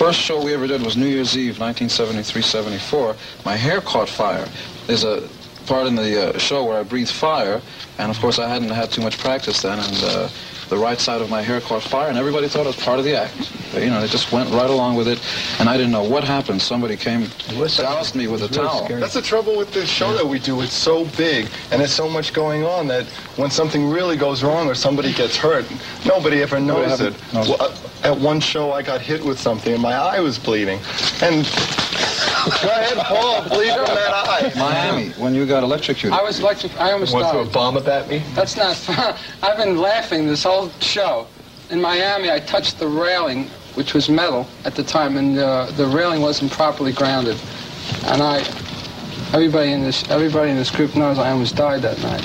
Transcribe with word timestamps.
first 0.00 0.18
show 0.18 0.42
we 0.42 0.54
ever 0.54 0.66
did 0.66 0.80
was 0.80 0.96
New 0.96 1.06
Year's 1.06 1.36
Eve, 1.36 1.58
1973-74. 1.58 3.44
My 3.44 3.54
hair 3.54 3.82
caught 3.82 4.08
fire. 4.08 4.48
There's 4.86 5.04
a 5.04 5.28
part 5.66 5.86
in 5.86 5.94
the 5.94 6.34
uh, 6.34 6.38
show 6.38 6.64
where 6.64 6.78
I 6.78 6.84
breathe 6.84 7.10
fire, 7.10 7.60
and 7.98 8.10
of 8.10 8.18
course 8.18 8.38
I 8.38 8.48
hadn't 8.48 8.70
had 8.70 8.90
too 8.90 9.02
much 9.02 9.18
practice 9.18 9.60
then, 9.60 9.78
and 9.78 9.96
uh, 10.04 10.28
the 10.70 10.78
right 10.78 10.98
side 10.98 11.20
of 11.20 11.28
my 11.28 11.42
hair 11.42 11.60
caught 11.60 11.82
fire, 11.82 12.08
and 12.08 12.16
everybody 12.16 12.48
thought 12.48 12.64
it 12.64 12.68
was 12.68 12.76
part 12.76 12.98
of 12.98 13.04
the 13.04 13.14
act. 13.14 13.52
You 13.74 13.90
know, 13.90 14.00
they 14.00 14.06
just 14.06 14.32
went 14.32 14.48
right 14.50 14.70
along 14.70 14.96
with 14.96 15.08
it, 15.08 15.20
and 15.60 15.68
I 15.68 15.76
didn't 15.76 15.92
know 15.92 16.02
what 16.02 16.24
happened. 16.24 16.62
Somebody 16.62 16.96
came, 16.96 17.26
doused 17.76 18.14
me 18.14 18.26
with 18.28 18.42
a 18.42 18.48
towel. 18.48 18.88
That's 18.88 19.14
the 19.14 19.22
trouble 19.22 19.56
with 19.56 19.72
this 19.72 19.88
show 19.88 20.12
that 20.14 20.26
we 20.26 20.38
do. 20.38 20.60
It's 20.62 20.72
so 20.72 21.04
big, 21.16 21.48
and 21.70 21.80
there's 21.80 21.92
so 21.92 22.08
much 22.08 22.32
going 22.32 22.64
on 22.64 22.86
that 22.88 23.06
when 23.36 23.50
something 23.50 23.90
really 23.90 24.16
goes 24.16 24.42
wrong 24.42 24.68
or 24.68 24.74
somebody 24.74 25.12
gets 25.12 25.36
hurt, 25.36 25.66
nobody 26.06 26.40
ever 26.40 26.58
knows 26.58 27.00
it. 27.00 27.14
knows 27.34 27.50
it. 27.50 27.60
Uh, 27.60 27.76
at 28.02 28.18
one 28.18 28.40
show, 28.40 28.72
I 28.72 28.82
got 28.82 29.00
hit 29.00 29.24
with 29.24 29.38
something, 29.38 29.72
and 29.72 29.82
my 29.82 29.92
eye 29.92 30.20
was 30.20 30.38
bleeding. 30.38 30.80
And 31.20 31.44
go 32.62 32.68
ahead, 32.68 32.96
Paul, 32.98 33.42
bleed 33.48 33.72
from 33.74 33.84
that 33.86 34.12
eye. 34.28 34.52
Miami, 34.56 35.10
when 35.12 35.34
you 35.34 35.46
got 35.46 35.62
electrocuted. 35.62 36.12
I 36.18 36.22
was 36.22 36.40
electric. 36.40 36.78
I 36.80 36.92
almost 36.92 37.12
Want 37.12 37.26
to 37.26 37.30
throw 37.32 37.40
a 37.42 37.46
bomb 37.46 37.76
up 37.76 37.88
at 37.88 38.08
me? 38.08 38.22
That's 38.34 38.56
not 38.56 38.76
fun. 38.76 39.14
I've 39.42 39.56
been 39.56 39.76
laughing 39.78 40.26
this 40.26 40.44
whole 40.44 40.70
show. 40.80 41.26
In 41.70 41.80
Miami, 41.80 42.30
I 42.30 42.40
touched 42.40 42.78
the 42.78 42.88
railing, 42.88 43.44
which 43.74 43.94
was 43.94 44.08
metal 44.08 44.46
at 44.64 44.74
the 44.74 44.82
time, 44.82 45.16
and 45.16 45.38
uh, 45.38 45.70
the 45.72 45.86
railing 45.86 46.20
wasn't 46.20 46.50
properly 46.52 46.92
grounded. 46.92 47.36
And 48.06 48.22
I, 48.22 48.38
everybody 49.32 49.72
in 49.72 49.82
this, 49.82 50.08
everybody 50.10 50.50
in 50.50 50.56
this 50.56 50.70
group 50.70 50.96
knows 50.96 51.18
I 51.18 51.30
almost 51.30 51.56
died 51.56 51.82
that 51.82 52.00
night. 52.02 52.24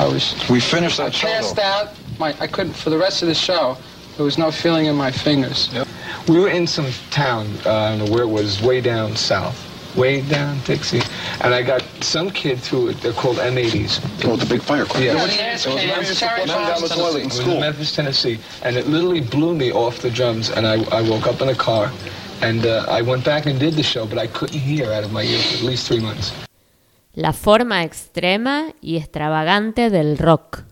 I 0.00 0.06
was 0.08 0.34
we 0.48 0.60
finished 0.60 0.98
I 0.98 1.04
that 1.04 1.14
show. 1.14 1.28
passed 1.28 1.56
though. 1.56 1.62
out. 1.62 1.88
My, 2.18 2.34
I 2.40 2.46
couldn't 2.46 2.72
for 2.74 2.90
the 2.90 2.98
rest 2.98 3.22
of 3.22 3.28
the 3.28 3.34
show. 3.34 3.76
There 4.16 4.24
was 4.24 4.38
no 4.38 4.50
feeling 4.50 4.86
in 4.86 4.94
my 4.94 5.10
fingers. 5.10 5.68
We 6.28 6.38
were 6.40 6.48
in 6.48 6.66
some 6.66 6.86
town, 7.10 7.46
uh, 7.66 7.72
I 7.74 7.96
don't 7.96 8.06
know 8.06 8.12
where 8.12 8.22
it 8.22 8.28
was, 8.28 8.62
way 8.62 8.80
down 8.80 9.14
south. 9.16 9.56
Way 9.94 10.22
down 10.22 10.58
Dixie. 10.64 11.02
And 11.42 11.54
I 11.54 11.62
got 11.62 11.82
some 12.02 12.30
kid 12.30 12.58
through 12.58 12.88
it, 12.88 13.00
they're 13.00 13.12
called 13.12 13.36
M80s. 13.36 14.00
Oh, 14.24 14.34
the 14.34 14.46
big 14.46 14.60
fire 14.62 14.86
Yeah. 14.98 15.12
Yeah, 15.14 15.26
the 15.26 15.42
ass 15.44 15.66
It 15.66 15.72
was 15.72 15.80
cans, 15.82 15.86
Memphis, 15.96 16.18
carrying 16.20 16.46
down 16.48 16.66
bombs 16.66 16.80
the 16.82 16.88
to 16.88 16.94
toilet 16.94 17.12
the- 17.12 17.18
in 17.20 17.24
It 17.26 17.26
was 17.26 17.36
school. 17.36 17.52
in 17.54 17.60
Memphis, 17.60 17.94
Tennessee. 17.94 18.38
And 18.62 18.76
it 18.76 18.88
literally 18.88 19.20
blew 19.20 19.54
me 19.54 19.70
off 19.70 20.00
the 20.00 20.10
drums. 20.10 20.50
And 20.50 20.66
I, 20.66 20.82
I 20.90 21.00
woke 21.02 21.26
up 21.28 21.40
in 21.42 21.48
a 21.50 21.54
car. 21.54 21.92
And 22.42 22.66
uh, 22.66 22.86
I 22.88 23.02
went 23.02 23.24
back 23.24 23.46
and 23.46 23.60
did 23.60 23.74
the 23.74 23.82
show, 23.84 24.04
but 24.06 24.18
I 24.18 24.26
couldn't 24.26 24.58
hear 24.58 24.90
out 24.92 25.04
of 25.04 25.12
my 25.12 25.22
ear 25.22 25.38
for 25.38 25.58
at 25.58 25.62
least 25.62 25.86
three 25.86 26.00
months. 26.00 26.32
La 27.14 27.32
forma 27.32 27.84
extrema 27.84 28.72
y 28.82 28.96
extravagante 28.96 29.90
del 29.90 30.16
rock. 30.16 30.64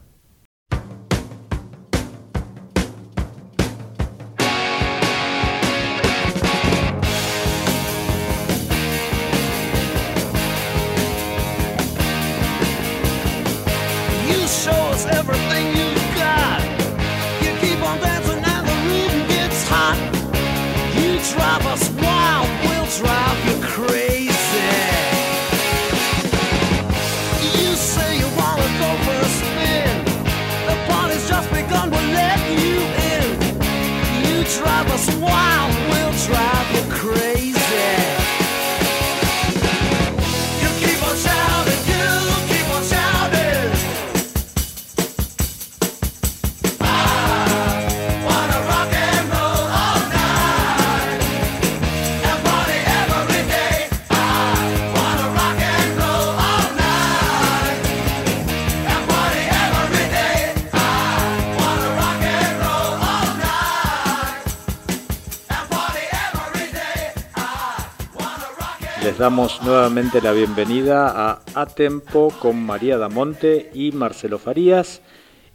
Damos 69.22 69.62
nuevamente 69.62 70.20
la 70.20 70.32
bienvenida 70.32 71.06
a 71.06 71.38
A 71.54 71.66
Tempo 71.66 72.34
con 72.40 72.60
María 72.60 72.98
Damonte 72.98 73.70
y 73.72 73.92
Marcelo 73.92 74.40
Farías. 74.40 75.00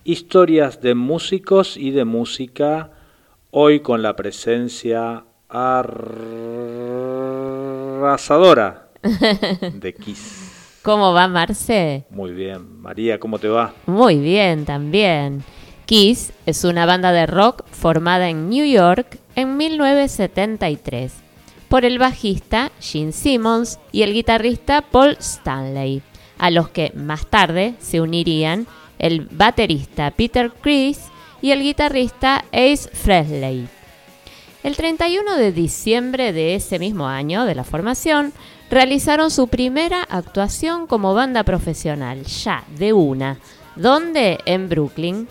Historias 0.05 0.79
de 0.79 0.95
músicos 0.95 1.75
y 1.75 1.91
de 1.91 2.05
música. 2.05 2.91
Hoy 3.51 3.81
con 3.81 4.01
la 4.01 4.15
presencia 4.15 5.25
arrasadora 5.49 6.07
de 9.73 9.93
Kiss. 9.95 10.79
¿Cómo 10.81 11.11
va 11.11 11.27
Marce? 11.27 12.05
Muy 12.09 12.31
bien. 12.31 12.79
María, 12.79 13.19
¿cómo 13.19 13.37
te 13.37 13.49
va? 13.49 13.73
Muy 13.85 14.17
bien 14.17 14.63
también. 14.63 15.43
Kiss 15.85 16.31
es 16.45 16.63
una 16.63 16.85
banda 16.85 17.11
de 17.11 17.25
rock 17.25 17.65
formada 17.71 18.29
en 18.29 18.47
New 18.49 18.65
York 18.65 19.19
en 19.35 19.57
1973 19.57 21.26
por 21.69 21.85
el 21.85 21.99
bajista 21.99 22.71
Gene 22.79 23.11
Simmons 23.11 23.79
y 23.91 24.03
el 24.03 24.13
guitarrista 24.13 24.81
Paul 24.81 25.17
Stanley, 25.19 26.01
a 26.37 26.51
los 26.51 26.69
que 26.69 26.91
más 26.95 27.27
tarde 27.27 27.75
se 27.79 28.01
unirían 28.01 28.67
el 28.99 29.21
baterista 29.21 30.11
Peter 30.11 30.51
Criss 30.51 30.99
y 31.41 31.51
el 31.51 31.61
guitarrista 31.61 32.45
Ace 32.51 32.89
Frehley. 32.91 33.67
El 34.63 34.75
31 34.75 35.37
de 35.37 35.51
diciembre 35.51 36.33
de 36.33 36.55
ese 36.55 36.79
mismo 36.79 37.07
año 37.07 37.45
de 37.45 37.55
la 37.55 37.63
formación, 37.63 38.33
realizaron 38.69 39.31
su 39.31 39.47
primera 39.47 40.03
actuación 40.03 40.87
como 40.87 41.13
banda 41.13 41.43
profesional, 41.43 42.23
ya 42.23 42.63
de 42.77 42.91
una, 42.93 43.39
donde 43.75 44.39
en 44.45 44.67
Brooklyn. 44.67 45.27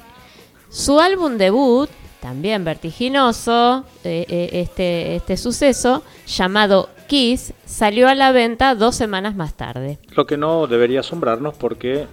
Su 0.70 1.00
álbum 1.00 1.36
debut, 1.36 1.91
también 2.21 2.65
vertiginoso, 2.65 3.84
eh, 4.04 4.27
eh, 4.28 4.49
este, 4.53 5.16
este 5.16 5.37
suceso, 5.37 6.03
llamado 6.27 6.88
Kiss, 7.06 7.53
salió 7.65 8.09
a 8.09 8.15
la 8.15 8.32
venta 8.32 8.75
dos 8.75 8.97
semanas 8.97 9.37
más 9.37 9.54
tarde. 9.54 9.99
Lo 10.15 10.27
que 10.27 10.37
no 10.37 10.66
debería 10.66 11.00
asombrarnos 11.00 11.54
porque 11.54 12.06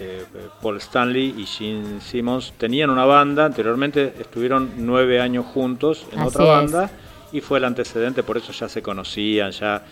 eh, 0.00 0.24
Paul 0.62 0.76
Stanley 0.78 1.34
y 1.36 1.44
Gene 1.44 2.00
Simmons 2.00 2.52
tenían 2.56 2.90
una 2.90 3.04
banda, 3.04 3.46
anteriormente 3.46 4.14
estuvieron 4.20 4.70
nueve 4.76 5.20
años 5.20 5.44
juntos 5.46 6.06
en 6.12 6.20
Así 6.20 6.28
otra 6.28 6.44
es. 6.44 6.50
banda 6.50 6.90
y 7.32 7.40
fue 7.40 7.58
el 7.58 7.64
antecedente, 7.64 8.22
por 8.22 8.36
eso 8.36 8.52
ya 8.52 8.68
se 8.68 8.80
conocían, 8.80 9.50
ya, 9.50 9.82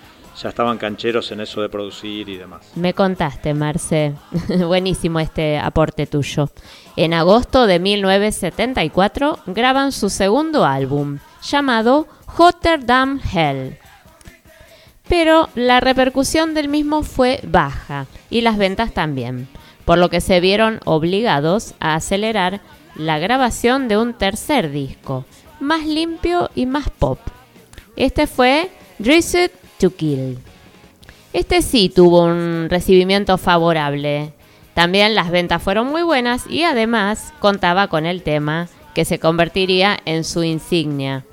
ya 0.41 0.51
estaban 0.51 0.79
cancheros 0.79 1.31
en 1.33 1.41
eso 1.41 1.63
de 1.63 1.69
producir 1.69 2.29
y 2.29 2.37
demás. 2.37 2.71
Me 2.75 2.95
contaste, 2.95 3.55
Marce. 3.55 4.15
Buenísimo 4.67 5.21
este 5.21 5.59
aporte 5.59 6.07
tuyo. 6.07 6.51
En 6.97 7.15
agosto 7.15 7.67
de 7.67 7.79
1974 7.79 9.39
graban 9.47 9.93
su 9.93 10.11
segundo 10.11 10.65
álbum, 10.65 11.19
llamado 11.43 12.07
Hotter 12.37 12.85
Than 12.85 13.21
Hell. 13.33 13.79
Pero 15.09 15.49
la 15.55 15.81
repercusión 15.81 16.55
del 16.55 16.69
mismo 16.69 17.03
fue 17.03 17.41
baja 17.45 18.07
y 18.29 18.41
las 18.41 18.59
ventas 18.59 18.93
también, 18.93 19.49
por 19.85 19.99
lo 19.99 20.11
que 20.11 20.21
se 20.21 20.41
vieron 20.41 20.81
obligados 20.85 21.75
a 21.79 21.95
acelerar 21.95 22.61
la 22.97 23.19
grabación 23.19 23.89
de 23.89 23.99
un 23.99 24.15
tercer 24.15 24.71
disco, 24.71 25.25
más 25.61 25.87
limpio 25.87 26.51
y 26.55 26.67
más 26.67 26.91
pop. 26.91 27.21
Este 27.95 28.27
fue 28.27 28.71
Dressed 28.99 29.51
to 29.79 29.91
Kill. 29.91 30.39
Este 31.33 31.63
sí 31.63 31.89
tuvo 31.89 32.25
un 32.25 32.69
recibimiento 32.71 33.37
favorable. 33.39 34.33
También 34.75 35.15
las 35.15 35.31
ventas 35.31 35.63
fueron 35.63 35.87
muy 35.87 36.03
buenas 36.03 36.47
y 36.49 36.63
además 36.63 37.33
contaba 37.41 37.89
con 37.89 38.07
el 38.07 38.23
tema 38.23 38.69
que 38.95 39.05
se 39.05 39.19
convertiría 39.19 39.99
en 40.05 40.25
su 40.25 40.45
insignia. 40.45 41.25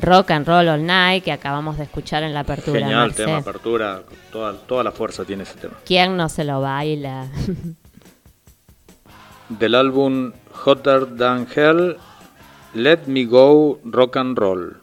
Rock 0.00 0.30
and 0.30 0.46
Roll 0.46 0.68
All 0.68 0.86
Night 0.86 1.24
que 1.24 1.32
acabamos 1.32 1.76
de 1.76 1.84
escuchar 1.84 2.22
en 2.22 2.34
la 2.34 2.40
apertura. 2.40 2.80
Genial 2.80 3.08
Marce. 3.08 3.24
tema, 3.24 3.38
apertura, 3.38 4.02
toda, 4.30 4.56
toda 4.56 4.84
la 4.84 4.92
fuerza 4.92 5.24
tiene 5.24 5.42
ese 5.42 5.54
tema. 5.54 5.74
¿Quién 5.84 6.16
no 6.16 6.28
se 6.28 6.44
lo 6.44 6.60
baila? 6.60 7.26
Del 9.48 9.74
álbum 9.74 10.32
Hotter 10.64 11.16
Than 11.16 11.46
Hell, 11.54 11.96
Let 12.74 13.00
Me 13.06 13.24
Go 13.26 13.80
Rock 13.84 14.16
and 14.16 14.38
Roll. 14.38 14.76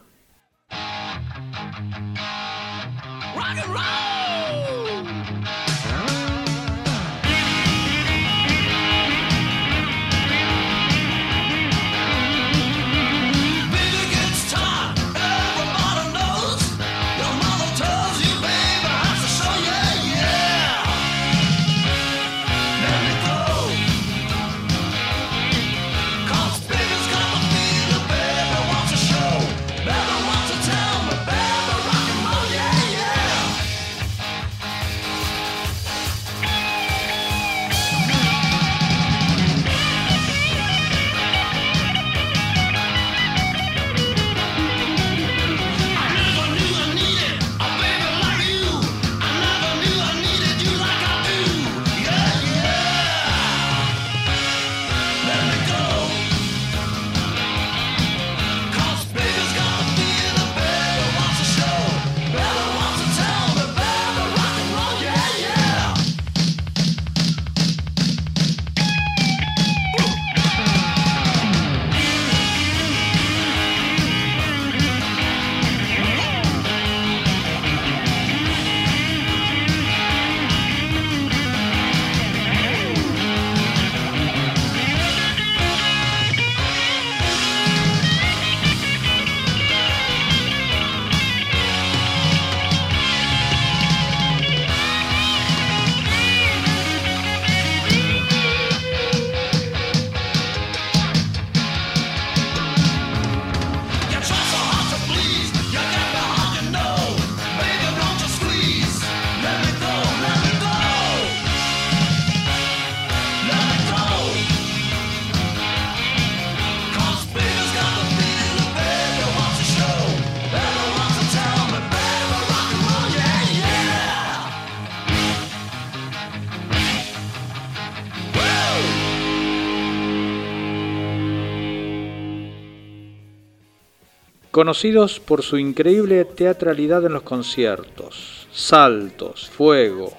Conocidos 134.60 135.20
por 135.20 135.40
su 135.42 135.56
increíble 135.56 136.22
teatralidad 136.26 137.02
en 137.06 137.14
los 137.14 137.22
conciertos, 137.22 138.46
saltos, 138.52 139.48
fuego, 139.48 140.12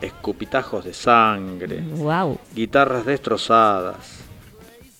escupitajos 0.00 0.86
de 0.86 0.94
sangre, 0.94 1.82
Wow. 1.96 2.38
guitarras 2.54 3.04
destrozadas, 3.04 4.20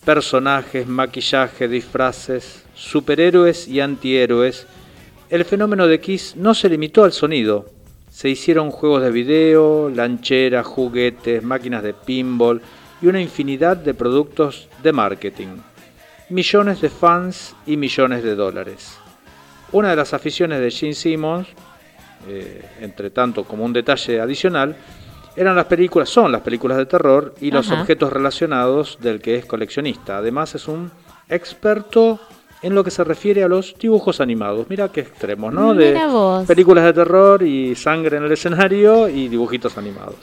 personajes, 0.05 0.87
maquillaje, 0.87 1.69
disfraces, 1.69 2.67
superhéroes 2.75 3.67
y 3.67 3.81
antihéroes, 3.81 4.67
el 5.31 5.47
fenómeno 5.47 5.87
de 5.87 5.99
Kiss 5.99 6.37
no 6.37 6.53
se 6.53 6.69
limitó 6.69 7.05
al 7.05 7.13
sonido. 7.13 7.71
Se 8.11 8.29
hicieron 8.29 8.71
juegos 8.71 9.01
de 9.03 9.11
video, 9.11 9.89
lancheras, 9.89 10.67
juguetes, 10.67 11.43
máquinas 11.43 11.83
de 11.83 11.95
pinball 11.95 12.61
y 13.01 13.07
una 13.07 13.23
infinidad 13.23 13.79
de 13.79 13.95
productos 13.95 14.69
de 14.83 14.93
marketing. 14.93 15.57
Millones 16.33 16.81
de 16.81 16.89
fans 16.89 17.55
y 17.67 17.77
millones 17.77 18.25
de 18.25 18.35
dólares. 18.35 18.99
Una 19.73 19.91
de 19.91 19.97
las 19.97 20.15
aficiones 20.15 20.61
de 20.61 20.71
Gene 20.71 20.95
Simmons, 20.95 21.47
eh, 22.27 22.65
entre 22.81 23.11
tanto 23.11 23.45
como 23.45 23.65
un 23.65 23.73
detalle 23.73 24.19
adicional, 24.19 24.75
eran 25.37 25.55
las 25.57 25.67
películas, 25.67 26.09
son 26.09 26.33
las 26.33 26.41
películas 26.41 26.79
de 26.79 26.87
terror 26.87 27.35
y 27.41 27.51
los 27.51 27.71
objetos 27.71 28.13
relacionados 28.13 28.99
del 29.01 29.21
que 29.21 29.37
es 29.37 29.45
coleccionista. 29.45 30.19
Además 30.19 30.55
es 30.55 30.69
un 30.69 30.91
experto 31.29 32.19
en 32.63 32.75
lo 32.75 32.85
que 32.85 32.91
se 32.91 33.05
refiere 33.05 33.43
a 33.43 33.49
los 33.49 33.75
dibujos 33.79 34.21
animados. 34.21 34.67
Mira 34.71 34.91
qué 34.91 35.01
extremos, 35.01 35.53
¿no? 35.53 35.75
De 35.75 35.93
Mira 35.93 36.07
vos. 36.07 36.47
películas 36.47 36.85
de 36.85 36.93
terror 36.93 37.43
y 37.43 37.75
sangre 37.75 38.17
en 38.17 38.25
el 38.25 38.33
escenario 38.33 39.09
y 39.09 39.29
dibujitos 39.29 39.77
animados. 39.77 40.17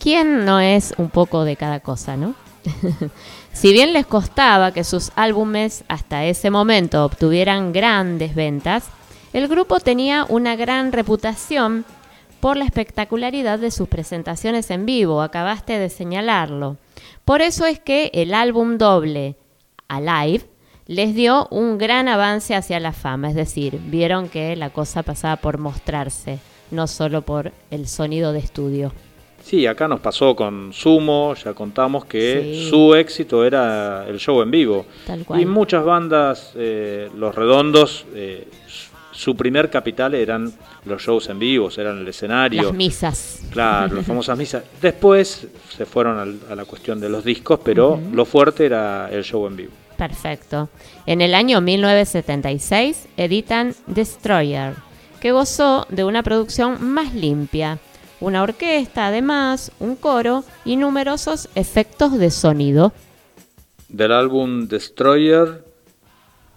¿Quién 0.00 0.44
no 0.44 0.60
es 0.60 0.94
un 0.96 1.10
poco 1.10 1.44
de 1.44 1.56
cada 1.56 1.80
cosa, 1.80 2.16
no? 2.16 2.34
si 3.52 3.72
bien 3.72 3.92
les 3.92 4.06
costaba 4.06 4.72
que 4.72 4.84
sus 4.84 5.10
álbumes 5.16 5.84
hasta 5.88 6.24
ese 6.24 6.50
momento 6.50 7.04
obtuvieran 7.04 7.72
grandes 7.72 8.34
ventas, 8.34 8.84
el 9.32 9.48
grupo 9.48 9.80
tenía 9.80 10.24
una 10.28 10.56
gran 10.56 10.92
reputación 10.92 11.84
por 12.40 12.56
la 12.56 12.64
espectacularidad 12.64 13.58
de 13.58 13.70
sus 13.70 13.88
presentaciones 13.88 14.70
en 14.70 14.86
vivo, 14.86 15.22
acabaste 15.22 15.78
de 15.78 15.90
señalarlo. 15.90 16.76
Por 17.24 17.42
eso 17.42 17.66
es 17.66 17.80
que 17.80 18.10
el 18.14 18.32
álbum 18.32 18.78
doble 18.78 19.36
Alive 19.88 20.46
les 20.86 21.14
dio 21.14 21.48
un 21.50 21.76
gran 21.78 22.08
avance 22.08 22.54
hacia 22.54 22.80
la 22.80 22.92
fama, 22.92 23.28
es 23.28 23.34
decir, 23.34 23.78
vieron 23.78 24.28
que 24.28 24.56
la 24.56 24.70
cosa 24.70 25.02
pasaba 25.02 25.36
por 25.36 25.58
mostrarse, 25.58 26.38
no 26.70 26.86
solo 26.86 27.22
por 27.22 27.52
el 27.70 27.88
sonido 27.88 28.32
de 28.32 28.38
estudio. 28.38 28.92
Sí, 29.48 29.66
acá 29.66 29.88
nos 29.88 30.00
pasó 30.00 30.36
con 30.36 30.74
Sumo, 30.74 31.34
ya 31.42 31.54
contamos 31.54 32.04
que 32.04 32.42
Sí. 32.52 32.68
su 32.68 32.94
éxito 32.94 33.44
era 33.46 34.04
el 34.06 34.18
show 34.18 34.42
en 34.42 34.50
vivo. 34.50 34.84
Tal 35.06 35.24
cual. 35.24 35.40
Y 35.40 35.46
muchas 35.46 35.82
bandas, 35.84 36.52
eh, 36.54 37.08
Los 37.16 37.34
Redondos, 37.34 38.04
eh, 38.14 38.46
su- 38.66 38.88
su 39.10 39.34
primer 39.36 39.70
capital 39.70 40.14
eran 40.14 40.52
los 40.84 41.02
shows 41.02 41.30
en 41.30 41.38
vivo, 41.38 41.70
eran 41.78 41.98
el 41.98 42.06
escenario. 42.08 42.64
Las 42.64 42.72
misas. 42.74 43.40
Claro, 43.50 43.94
las 43.96 44.06
famosas 44.06 44.36
misas. 44.36 44.64
Después 44.82 45.46
se 45.76 45.86
fueron 45.86 46.18
al- 46.18 46.38
a 46.50 46.54
la 46.54 46.66
cuestión 46.66 47.00
de 47.00 47.08
los 47.08 47.24
discos, 47.24 47.58
pero 47.64 47.98
lo 48.12 48.24
fuerte 48.26 48.66
era 48.66 49.08
el 49.10 49.24
show 49.24 49.46
en 49.46 49.56
vivo. 49.56 49.72
Perfecto. 49.96 50.68
En 51.06 51.22
el 51.22 51.34
año 51.34 51.60
1976 51.62 53.08
editan 53.16 53.74
Destroyer, 53.86 54.74
que 55.20 55.32
gozó 55.32 55.86
de 55.88 56.04
una 56.04 56.22
producción 56.22 56.76
más 56.92 57.14
limpia, 57.14 57.78
una 58.20 58.42
orquesta 58.42 59.06
además, 59.06 59.72
un 59.80 59.96
coro 59.96 60.44
y 60.64 60.76
numerosos 60.76 61.48
efectos 61.54 62.18
de 62.18 62.30
sonido. 62.30 62.92
Del 63.88 64.12
álbum 64.12 64.68
Destroyer, 64.68 65.64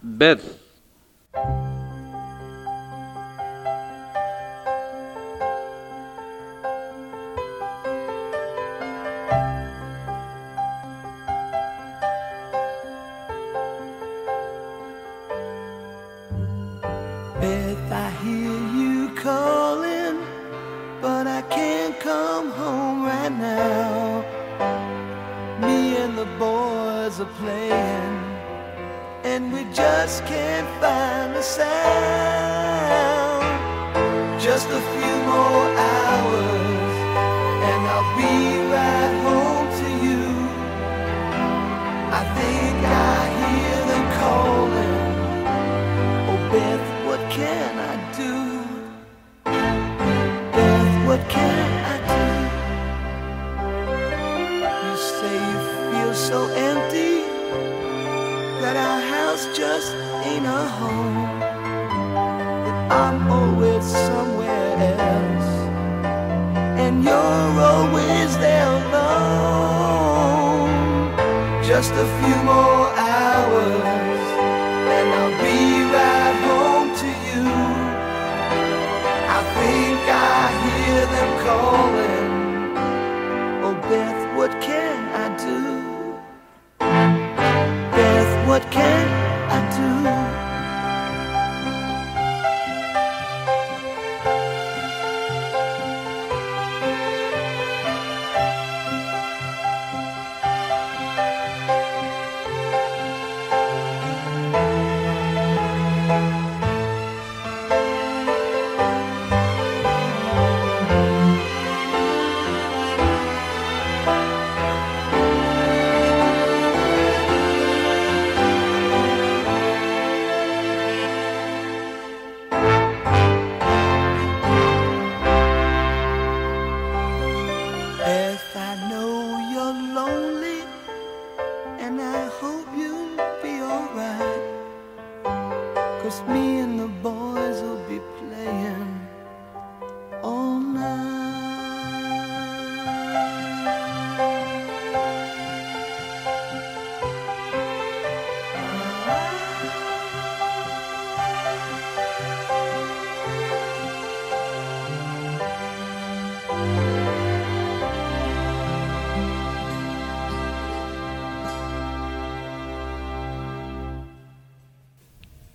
Beth. 0.01 0.41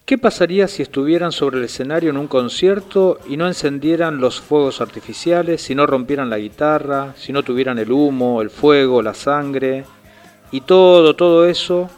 ¿Qué 0.07 0.19
pasaría 0.19 0.69
si 0.69 0.83
estuvieran 0.83 1.33
sobre 1.33 1.59
el 1.59 1.65
escenario 1.65 2.11
en 2.11 2.17
un 2.17 2.29
concierto 2.29 3.19
y 3.29 3.37
no 3.37 3.49
encendieran 3.49 4.19
los 4.21 4.41
fuegos 4.41 4.81
artificiales, 4.81 5.61
si 5.63 5.75
no 5.75 5.85
rompieran 5.85 6.31
la 6.31 6.39
guitarra, 6.39 7.13
si 7.17 7.33
no 7.33 7.43
tuvieran 7.43 7.77
el 7.81 7.91
humo, 7.91 8.41
el 8.41 8.51
fuego, 8.51 9.03
la 9.03 9.15
sangre 9.15 9.85
y 10.53 10.61
todo, 10.61 11.17
todo 11.17 11.45
eso 11.45 11.91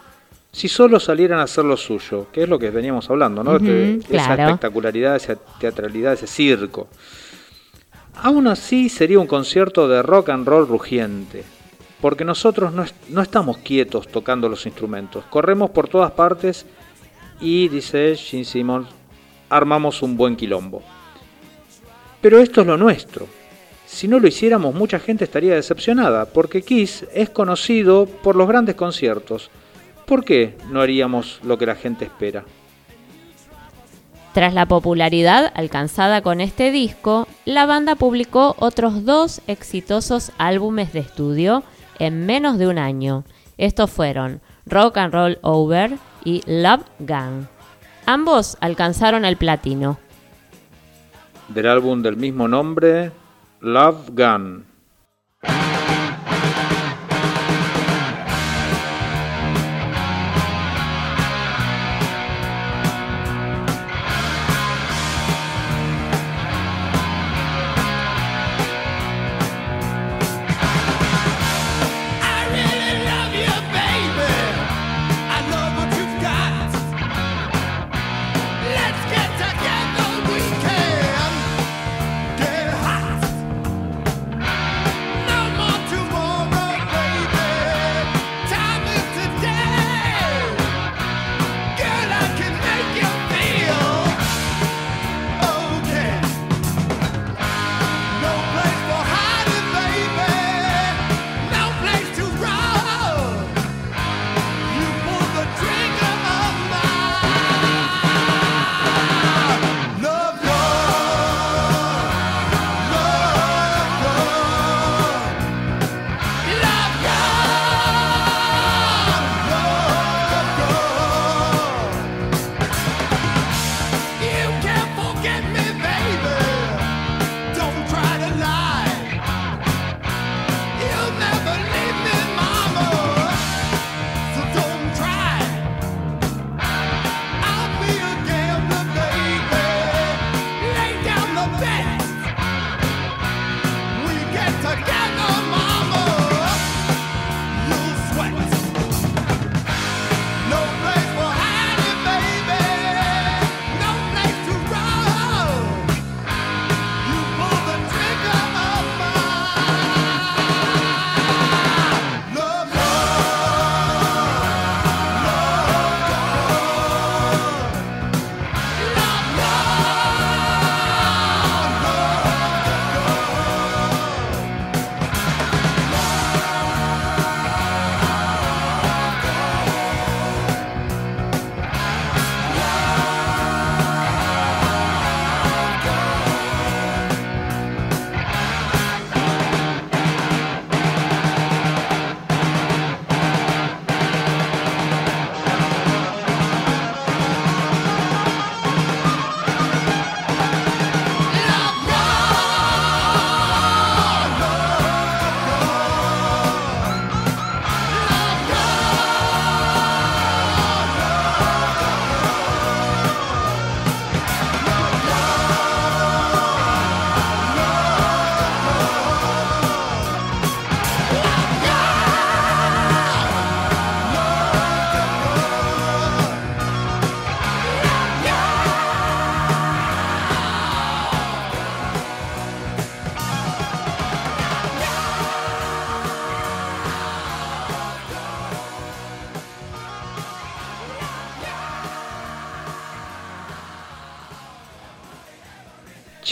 si 0.51 0.69
solo 0.69 0.99
salieran 0.99 1.39
a 1.39 1.43
hacer 1.43 1.67
lo 1.67 1.77
suyo, 1.77 2.29
que 2.33 2.45
es 2.45 2.49
lo 2.49 2.59
que 2.59 2.71
veníamos 2.71 3.11
hablando, 3.11 3.45
¿no? 3.45 3.59
Que 3.59 3.97
Esa 3.97 4.09
claro. 4.09 4.43
espectacularidad, 4.45 5.15
esa 5.15 5.37
teatralidad, 5.61 6.15
ese 6.15 6.27
circo. 6.27 6.89
Aún 8.15 8.47
así 8.47 8.89
sería 8.89 9.19
un 9.19 9.27
concierto 9.27 9.87
de 9.87 10.03
rock 10.03 10.31
and 10.31 10.49
roll 10.49 10.67
rugiente, 10.67 11.45
porque 12.01 12.25
nosotros 12.25 12.73
no, 12.73 12.87
no 13.11 13.21
estamos 13.21 13.59
quietos 13.59 14.09
tocando 14.09 14.49
los 14.49 14.65
instrumentos, 14.65 15.27
corremos 15.27 15.69
por 15.71 15.89
todas 15.89 16.13
partes 16.13 16.65
y, 17.41 17.69
dice 17.69 18.17
Gene 18.17 18.45
Simmons, 18.45 18.89
armamos 19.49 20.03
un 20.03 20.17
buen 20.17 20.37
quilombo. 20.37 20.83
Pero 22.21 22.41
esto 22.41 22.63
es 22.63 22.67
lo 22.67 22.77
nuestro. 22.77 23.27
Si 23.87 24.07
no 24.09 24.19
lo 24.19 24.29
hiciéramos, 24.29 24.75
mucha 24.75 24.99
gente 24.99 25.25
estaría 25.25 25.55
decepcionada, 25.55 26.27
porque 26.27 26.63
Kiss 26.63 27.07
es 27.15 27.31
conocido 27.31 28.07
por 28.07 28.37
los 28.37 28.49
grandes 28.49 28.75
conciertos. 28.75 29.51
¿Por 30.05 30.25
qué 30.25 30.57
no 30.71 30.81
haríamos 30.81 31.41
lo 31.43 31.57
que 31.59 31.67
la 31.67 31.75
gente 31.75 32.05
espera? 32.05 32.45
Tras 34.35 34.53
la 34.55 34.67
popularidad 34.67 35.53
alcanzada 35.55 36.23
con 36.23 36.41
este 36.41 36.71
disco, 36.71 37.27
la 37.45 37.67
banda 37.67 37.95
publicó 37.95 38.57
otros 38.59 39.05
dos 39.05 39.41
exitosos 39.47 40.33
álbumes 40.39 40.93
de 40.93 41.01
estudio 41.01 41.63
en 41.99 42.27
menos 42.27 42.59
de 42.59 42.69
un 42.69 42.79
año. 42.79 43.25
Estos 43.57 43.91
fueron 43.91 44.41
Rock 44.67 44.99
and 44.99 45.15
Roll 45.15 45.39
Over 45.43 45.99
y 46.29 46.43
Love 46.47 46.85
Gun. 46.99 47.49
Ambos 48.05 48.59
alcanzaron 48.61 49.25
el 49.25 49.39
platino. 49.39 49.99
Del 51.49 51.67
álbum 51.67 52.03
del 52.03 52.17
mismo 52.17 52.47
nombre, 52.47 53.11
Love 53.61 54.11
Gun. 54.11 54.65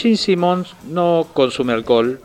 Gene 0.07 0.17
Simmons 0.17 0.75
no 0.87 1.27
consume 1.33 1.73
alcohol, 1.73 2.19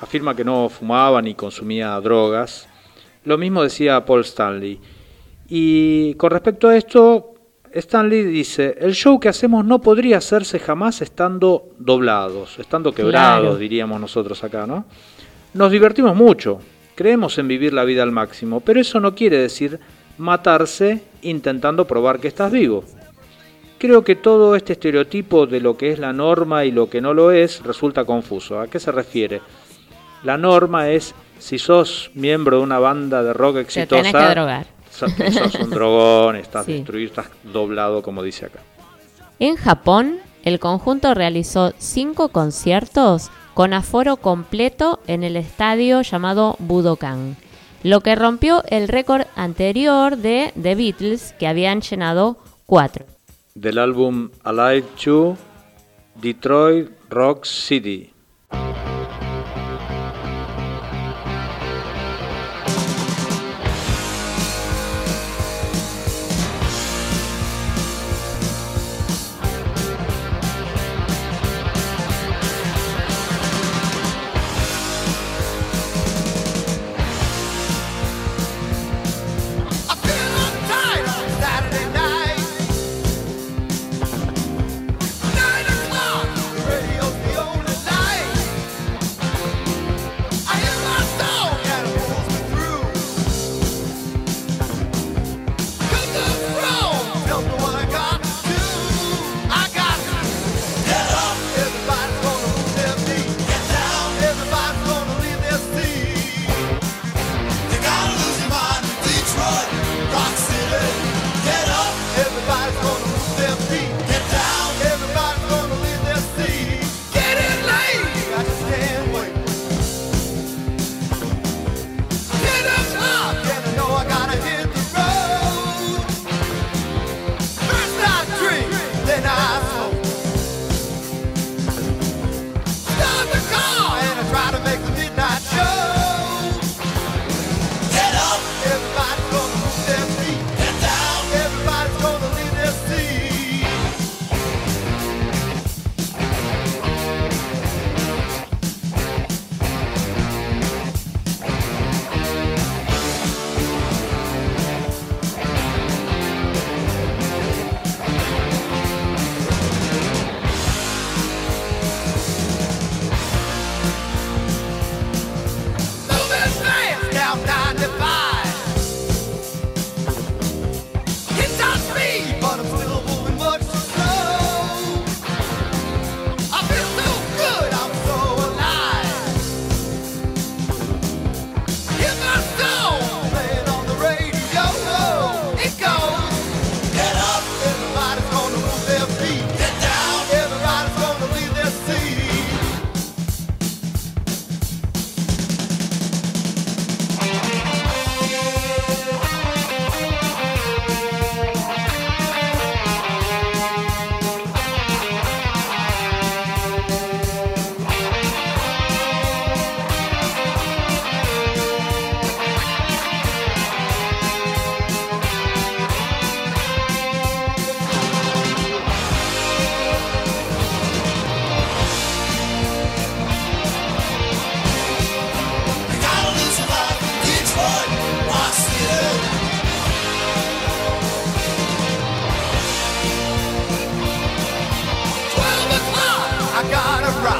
afirma 0.00 0.34
que 0.34 0.44
no 0.44 0.68
fumaba 0.68 1.20
ni 1.20 1.34
consumía 1.34 2.00
drogas. 2.00 2.68
Lo 3.24 3.36
mismo 3.36 3.62
decía 3.62 4.04
Paul 4.04 4.20
Stanley. 4.22 4.80
Y 5.48 6.14
con 6.14 6.30
respecto 6.30 6.68
a 6.68 6.76
esto, 6.76 7.34
Stanley 7.72 8.22
dice, 8.24 8.76
el 8.80 8.94
show 8.94 9.20
que 9.20 9.28
hacemos 9.28 9.64
no 9.64 9.80
podría 9.80 10.18
hacerse 10.18 10.58
jamás 10.58 11.02
estando 11.02 11.70
doblados, 11.78 12.58
estando 12.58 12.92
quebrados, 12.92 13.40
Claro. 13.42 13.56
diríamos 13.58 14.00
nosotros 14.00 14.42
acá, 14.44 14.66
¿no? 14.66 14.86
Nos 15.54 15.70
divertimos 15.70 16.16
mucho, 16.16 16.60
creemos 16.94 17.38
en 17.38 17.48
vivir 17.48 17.72
la 17.72 17.84
vida 17.84 18.02
al 18.02 18.12
máximo, 18.12 18.60
pero 18.60 18.80
eso 18.80 19.00
no 19.00 19.14
quiere 19.14 19.38
decir 19.38 19.78
matarse 20.18 21.02
intentando 21.22 21.86
probar 21.86 22.20
que 22.20 22.28
estás 22.28 22.50
vivo. 22.50 22.84
Creo 23.78 24.02
que 24.04 24.16
todo 24.16 24.56
este 24.56 24.72
estereotipo 24.72 25.46
de 25.46 25.60
lo 25.60 25.76
que 25.76 25.90
es 25.92 25.98
la 25.98 26.12
norma 26.12 26.64
y 26.64 26.70
lo 26.70 26.88
que 26.88 27.00
no 27.00 27.12
lo 27.12 27.30
es 27.30 27.62
resulta 27.62 28.04
confuso. 28.04 28.58
¿A 28.58 28.68
qué 28.68 28.80
se 28.80 28.90
refiere? 28.90 29.42
La 30.24 30.38
norma 30.38 30.88
es 30.88 31.14
si 31.38 31.58
sos 31.58 32.10
miembro 32.14 32.56
de 32.58 32.62
una 32.62 32.78
banda 32.78 33.22
de 33.22 33.32
rock 33.34 33.56
Te 33.56 33.60
exitosa, 33.60 34.02
tenés 34.02 34.14
que 34.14 34.30
drogar. 34.34 34.66
so- 34.90 35.06
sos 35.08 35.54
un 35.56 35.70
drogón, 35.70 36.36
estás 36.44 36.64
Sí. 36.64 36.72
destruido, 36.74 37.08
estás 37.08 37.26
doblado, 37.44 38.02
como 38.02 38.22
dice 38.22 38.46
acá. 38.46 38.60
En 39.38 39.56
Japón, 39.56 40.16
el 40.44 40.58
conjunto 40.58 41.12
realizó 41.12 41.74
cinco 41.76 42.28
conciertos 42.30 43.30
con 43.52 43.74
aforo 43.74 44.16
completo 44.16 45.00
en 45.06 45.22
el 45.22 45.36
estadio 45.36 46.00
llamado 46.00 46.56
Budokan. 46.58 47.36
lo 47.82 48.00
que 48.00 48.14
rompió 48.16 48.64
el 48.68 48.88
récord 48.88 49.26
anterior 49.36 50.16
de 50.16 50.52
The 50.60 50.74
Beatles, 50.74 51.34
que 51.38 51.46
habían 51.46 51.82
llenado 51.82 52.38
cuatro. 52.64 53.04
Del 53.56 53.78
álbum 53.78 54.28
Alive 54.44 54.86
2, 55.02 55.38
Detroit 56.20 56.90
Rock 57.08 57.46
City. 57.46 58.15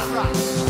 Christ. 0.07 0.66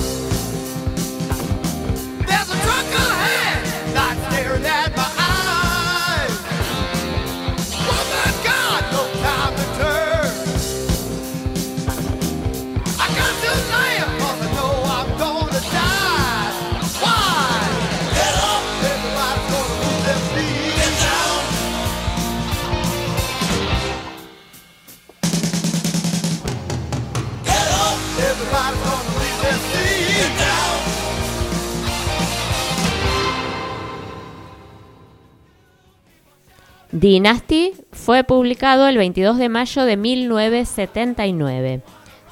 Dynasty 36.99 37.73
fue 37.91 38.23
publicado 38.23 38.88
el 38.88 38.97
22 38.97 39.38
de 39.38 39.49
mayo 39.49 39.83
de 39.86 39.97
1979. 39.97 41.81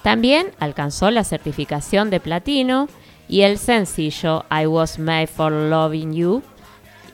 También 0.02 0.48
alcanzó 0.60 1.12
la 1.12 1.24
certificación 1.24 2.10
de 2.10 2.20
platino 2.20 2.90
y 3.28 3.42
el 3.42 3.60
sencillo 3.60 4.44
I 4.50 4.66
Was 4.66 4.98
Made 4.98 5.28
for 5.28 5.52
Loving 5.52 6.14
You 6.14 6.42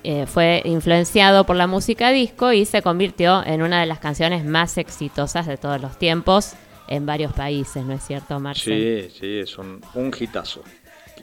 eh, 0.04 0.26
fue 0.28 0.62
influenciado 0.64 1.46
por 1.46 1.58
la 1.58 1.68
música 1.68 2.12
disco 2.12 2.54
y 2.54 2.66
se 2.66 2.82
convirtió 2.82 3.46
en 3.46 3.62
una 3.62 3.82
de 3.82 3.86
las 3.86 4.00
canciones 4.00 4.46
más 4.46 4.78
exitosas 4.78 5.46
de 5.46 5.58
todos 5.58 5.82
los 5.82 5.98
tiempos 6.00 6.54
en 6.88 7.06
varios 7.06 7.34
países, 7.34 7.84
¿no 7.86 7.94
es 7.94 8.04
cierto, 8.04 8.40
Marcel? 8.40 9.10
Sí, 9.12 9.20
sí, 9.20 9.40
es 9.40 9.58
un, 9.58 9.82
hitazo. 10.18 10.64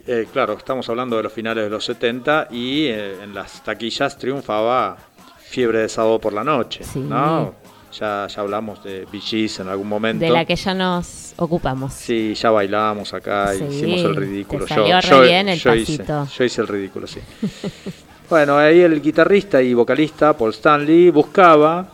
Eh, 0.07 0.27
claro, 0.31 0.53
estamos 0.53 0.87
hablando 0.89 1.17
de 1.17 1.23
los 1.23 1.33
finales 1.33 1.63
de 1.63 1.69
los 1.69 1.83
70 1.85 2.47
y 2.51 2.85
eh, 2.85 3.23
en 3.23 3.33
las 3.33 3.63
taquillas 3.63 4.17
triunfaba 4.17 5.08
Fiebre 5.49 5.79
de 5.79 5.89
sábado 5.89 6.19
por 6.19 6.31
la 6.33 6.43
noche, 6.43 6.83
Sí. 6.83 6.99
¿no? 6.99 7.55
Ya, 7.91 8.27
ya 8.27 8.41
hablamos 8.41 8.83
de 8.83 9.07
Gees 9.19 9.59
en 9.61 9.67
algún 9.67 9.87
momento. 9.87 10.23
De 10.23 10.29
la 10.29 10.45
que 10.45 10.55
ya 10.55 10.75
nos 10.75 11.33
ocupamos. 11.37 11.91
Sí, 11.91 12.35
ya 12.35 12.51
bailamos 12.51 13.15
acá, 13.15 13.51
Sí, 13.55 13.63
hicimos 13.63 14.01
el 14.01 14.15
ridículo. 14.15 14.65
te 14.65 14.75
salió 14.75 15.01
re 15.01 15.21
bien 15.27 15.49
el 15.49 15.57
yo 15.59 15.73
hice, 15.73 16.05
yo 16.05 16.43
hice 16.43 16.61
el 16.61 16.67
ridículo, 16.67 17.07
sí. 17.07 17.19
bueno, 18.29 18.57
ahí 18.59 18.81
el 18.81 19.01
guitarrista 19.01 19.59
y 19.63 19.73
vocalista 19.73 20.37
Paul 20.37 20.51
Stanley 20.51 21.09
buscaba, 21.09 21.87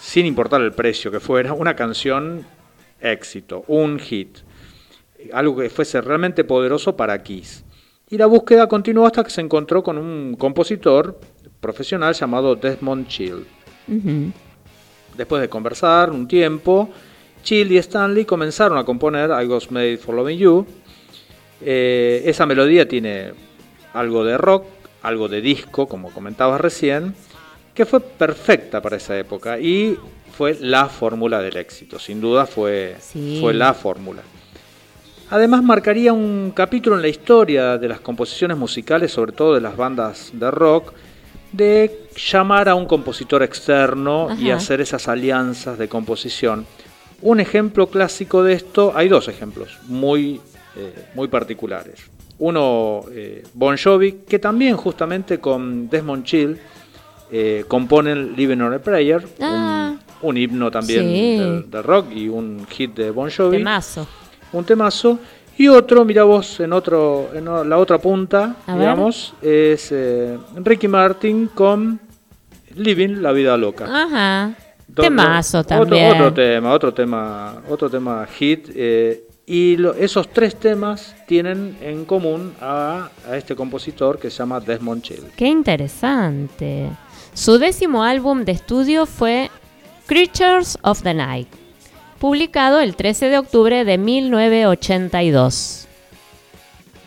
sin 0.00 0.24
importar 0.26 0.60
el 0.60 0.72
precio 0.72 1.10
que 1.10 1.18
fuera, 1.18 1.54
una 1.54 1.74
canción 1.74 2.46
éxito, 3.00 3.64
un 3.66 3.98
hit. 3.98 4.38
Algo 5.32 5.56
que 5.56 5.70
fuese 5.70 6.00
realmente 6.02 6.44
poderoso 6.44 6.96
para 6.96 7.20
Kiss. 7.20 7.64
Y 8.10 8.16
la 8.16 8.26
búsqueda 8.26 8.68
continuó 8.68 9.06
hasta 9.06 9.24
que 9.24 9.30
se 9.30 9.40
encontró 9.40 9.82
con 9.82 9.98
un 9.98 10.36
compositor 10.38 11.18
profesional 11.68 12.12
llamado 12.12 12.54
Desmond 12.56 13.08
Chill. 13.08 13.46
Después 15.16 15.40
de 15.40 15.48
conversar 15.48 16.10
un 16.10 16.28
tiempo, 16.28 16.90
Chill 17.42 17.72
y 17.72 17.78
Stanley 17.78 18.26
comenzaron 18.26 18.76
a 18.76 18.84
componer 18.84 19.30
I 19.30 19.46
Was 19.46 19.70
Made 19.70 19.96
for 19.96 20.14
Loving 20.14 20.38
You. 20.38 20.66
Eh, 21.62 22.22
esa 22.26 22.44
melodía 22.44 22.86
tiene 22.86 23.32
algo 23.94 24.24
de 24.24 24.36
rock, 24.36 24.66
algo 25.02 25.26
de 25.28 25.40
disco, 25.40 25.86
como 25.88 26.10
comentabas 26.10 26.60
recién, 26.60 27.14
que 27.74 27.86
fue 27.86 28.00
perfecta 28.00 28.82
para 28.82 28.96
esa 28.96 29.18
época 29.18 29.58
y 29.58 29.96
fue 30.36 30.58
la 30.60 30.86
fórmula 30.90 31.40
del 31.40 31.56
éxito, 31.56 31.98
sin 31.98 32.20
duda 32.20 32.44
fue, 32.44 32.96
Sí. 33.00 33.38
fue 33.40 33.54
la 33.54 33.72
fórmula. 33.72 34.20
Además 35.30 35.62
marcaría 35.62 36.12
un 36.12 36.52
capítulo 36.54 36.96
en 36.96 37.02
la 37.02 37.08
historia 37.08 37.78
de 37.78 37.88
las 37.88 38.00
composiciones 38.00 38.58
musicales, 38.58 39.10
sobre 39.12 39.32
todo 39.32 39.54
de 39.54 39.62
las 39.62 39.76
bandas 39.76 40.30
de 40.34 40.50
rock, 40.50 40.92
de 41.56 42.06
llamar 42.30 42.68
a 42.68 42.74
un 42.74 42.86
compositor 42.86 43.42
externo 43.42 44.28
y 44.38 44.50
hacer 44.50 44.80
esas 44.80 45.06
alianzas 45.08 45.78
de 45.78 45.88
composición. 45.88 46.66
Un 47.22 47.40
ejemplo 47.40 47.86
clásico 47.86 48.42
de 48.42 48.54
esto, 48.54 48.92
hay 48.94 49.08
dos 49.08 49.28
ejemplos 49.28 49.78
muy, 49.86 50.40
eh, 50.76 50.92
muy 51.14 51.28
particulares. 51.28 52.00
Uno, 52.38 53.02
eh, 53.12 53.44
Bon 53.54 53.76
Jovi, 53.76 54.22
que 54.28 54.38
también 54.40 54.76
justamente 54.76 55.38
con 55.38 55.88
Desmond 55.88 56.24
Chill 56.24 56.58
eh, 57.30 57.64
componen 57.66 58.34
Living 58.36 58.58
on 58.60 58.74
a 58.74 58.78
Prayer, 58.78 59.22
un- 59.38 59.44
Ah. 59.44 59.96
un, 60.22 60.36
himno 60.36 60.70
también 60.70 61.02
Sí. 61.02 61.64
del 61.70 61.82
rock 61.82 62.06
y 62.14 62.28
un 62.28 62.66
hit 62.68 62.94
de 62.94 63.10
Bon 63.10 63.30
Jovi 63.30 63.58
Temazo. 63.58 64.06
un 64.52 64.64
temazo. 64.64 65.18
Y 65.56 65.68
otro, 65.68 66.04
mira 66.04 66.24
vos, 66.24 66.58
en 66.60 66.72
otro, 66.72 67.30
en 67.34 67.44
la 67.44 67.78
otra 67.78 67.98
punta, 67.98 68.56
A 68.66 68.72
ver. 68.72 68.80
digamos, 68.80 69.34
es 69.40 69.90
eh, 69.92 70.36
Ricky 70.56 70.88
Martin 70.88 71.48
con 71.54 72.00
Living 72.74 73.22
la 73.22 73.30
vida 73.32 73.56
loca. 73.56 73.84
Ajá. 73.84 74.54
Temazo 74.94 75.62
también. 75.64 76.12
Otro, 76.12 76.32
tema, 76.32 76.72
otro 76.72 76.92
tema, 76.94 77.62
otro 77.68 77.88
tema 77.90 78.26
hit. 78.26 78.68
eh, 78.74 79.28
y 79.46 79.76
lo- 79.76 79.92
esos 79.94 80.28
tres 80.30 80.56
temas 80.56 81.14
tienen 81.28 81.76
en 81.82 82.04
común 82.06 82.54
a, 82.60 83.10
a 83.28 83.36
este 83.36 83.54
compositor 83.54 84.18
que 84.18 84.30
se 84.30 84.38
llama 84.38 84.58
Desmond 84.58 85.02
Chill. 85.02 85.24
Qué 85.36 85.46
interesante. 85.46 86.88
Su 87.34 87.58
décimo 87.58 88.02
álbum 88.04 88.44
de 88.44 88.52
estudio 88.52 89.04
fue 89.06 89.50
Creatures 90.06 90.78
of 90.82 91.02
the 91.02 91.12
Night, 91.12 91.48
publicado 92.18 92.80
el 92.80 92.96
13 92.96 93.28
de 93.28 93.38
octubre 93.38 93.84
de 93.84 93.98
1982. 93.98 95.86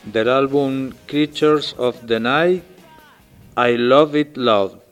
Del 0.06 0.30
álbum 0.30 0.92
Creatures 1.06 1.76
of 1.78 1.98
the 2.06 2.20
Night, 2.20 2.64
I 3.58 3.78
Love 3.78 4.16
It 4.16 4.38
Loud. 4.38 4.87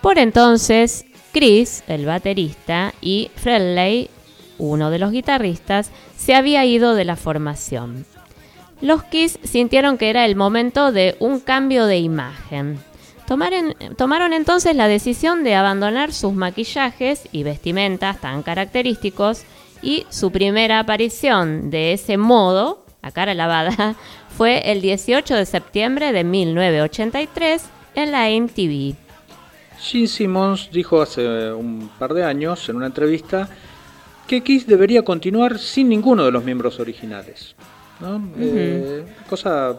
Por 0.00 0.18
entonces, 0.18 1.04
Chris, 1.32 1.84
el 1.86 2.06
baterista, 2.06 2.94
y 3.02 3.30
Frehley, 3.36 4.08
uno 4.58 4.90
de 4.90 4.98
los 4.98 5.12
guitarristas, 5.12 5.90
se 6.16 6.34
había 6.34 6.64
ido 6.64 6.94
de 6.94 7.04
la 7.04 7.16
formación. 7.16 8.06
Los 8.80 9.02
Kiss 9.04 9.38
sintieron 9.44 9.98
que 9.98 10.08
era 10.08 10.24
el 10.24 10.36
momento 10.36 10.90
de 10.90 11.16
un 11.20 11.40
cambio 11.40 11.84
de 11.84 11.98
imagen. 11.98 12.78
Tomaron, 13.26 13.74
tomaron 13.96 14.32
entonces 14.32 14.74
la 14.74 14.88
decisión 14.88 15.44
de 15.44 15.54
abandonar 15.54 16.12
sus 16.12 16.32
maquillajes 16.32 17.28
y 17.30 17.42
vestimentas 17.42 18.20
tan 18.20 18.42
característicos 18.42 19.44
y 19.82 20.06
su 20.08 20.32
primera 20.32 20.80
aparición 20.80 21.70
de 21.70 21.92
ese 21.92 22.16
modo, 22.16 22.84
a 23.02 23.12
cara 23.12 23.34
lavada, 23.34 23.96
fue 24.36 24.72
el 24.72 24.80
18 24.80 25.34
de 25.34 25.46
septiembre 25.46 26.12
de 26.12 26.24
1983 26.24 27.62
en 27.94 28.12
la 28.12 28.30
MTV. 28.30 29.09
Gene 29.80 30.06
Simmons 30.06 30.70
dijo 30.72 31.00
hace 31.00 31.52
un 31.52 31.90
par 31.98 32.12
de 32.14 32.24
años 32.24 32.68
en 32.68 32.76
una 32.76 32.86
entrevista 32.86 33.48
que 34.26 34.42
Kiss 34.42 34.66
debería 34.66 35.02
continuar 35.02 35.58
sin 35.58 35.88
ninguno 35.88 36.24
de 36.24 36.30
los 36.30 36.44
miembros 36.44 36.78
originales. 36.78 37.54
¿no? 38.00 38.30
Eh, 38.38 39.04
cosa 39.28 39.76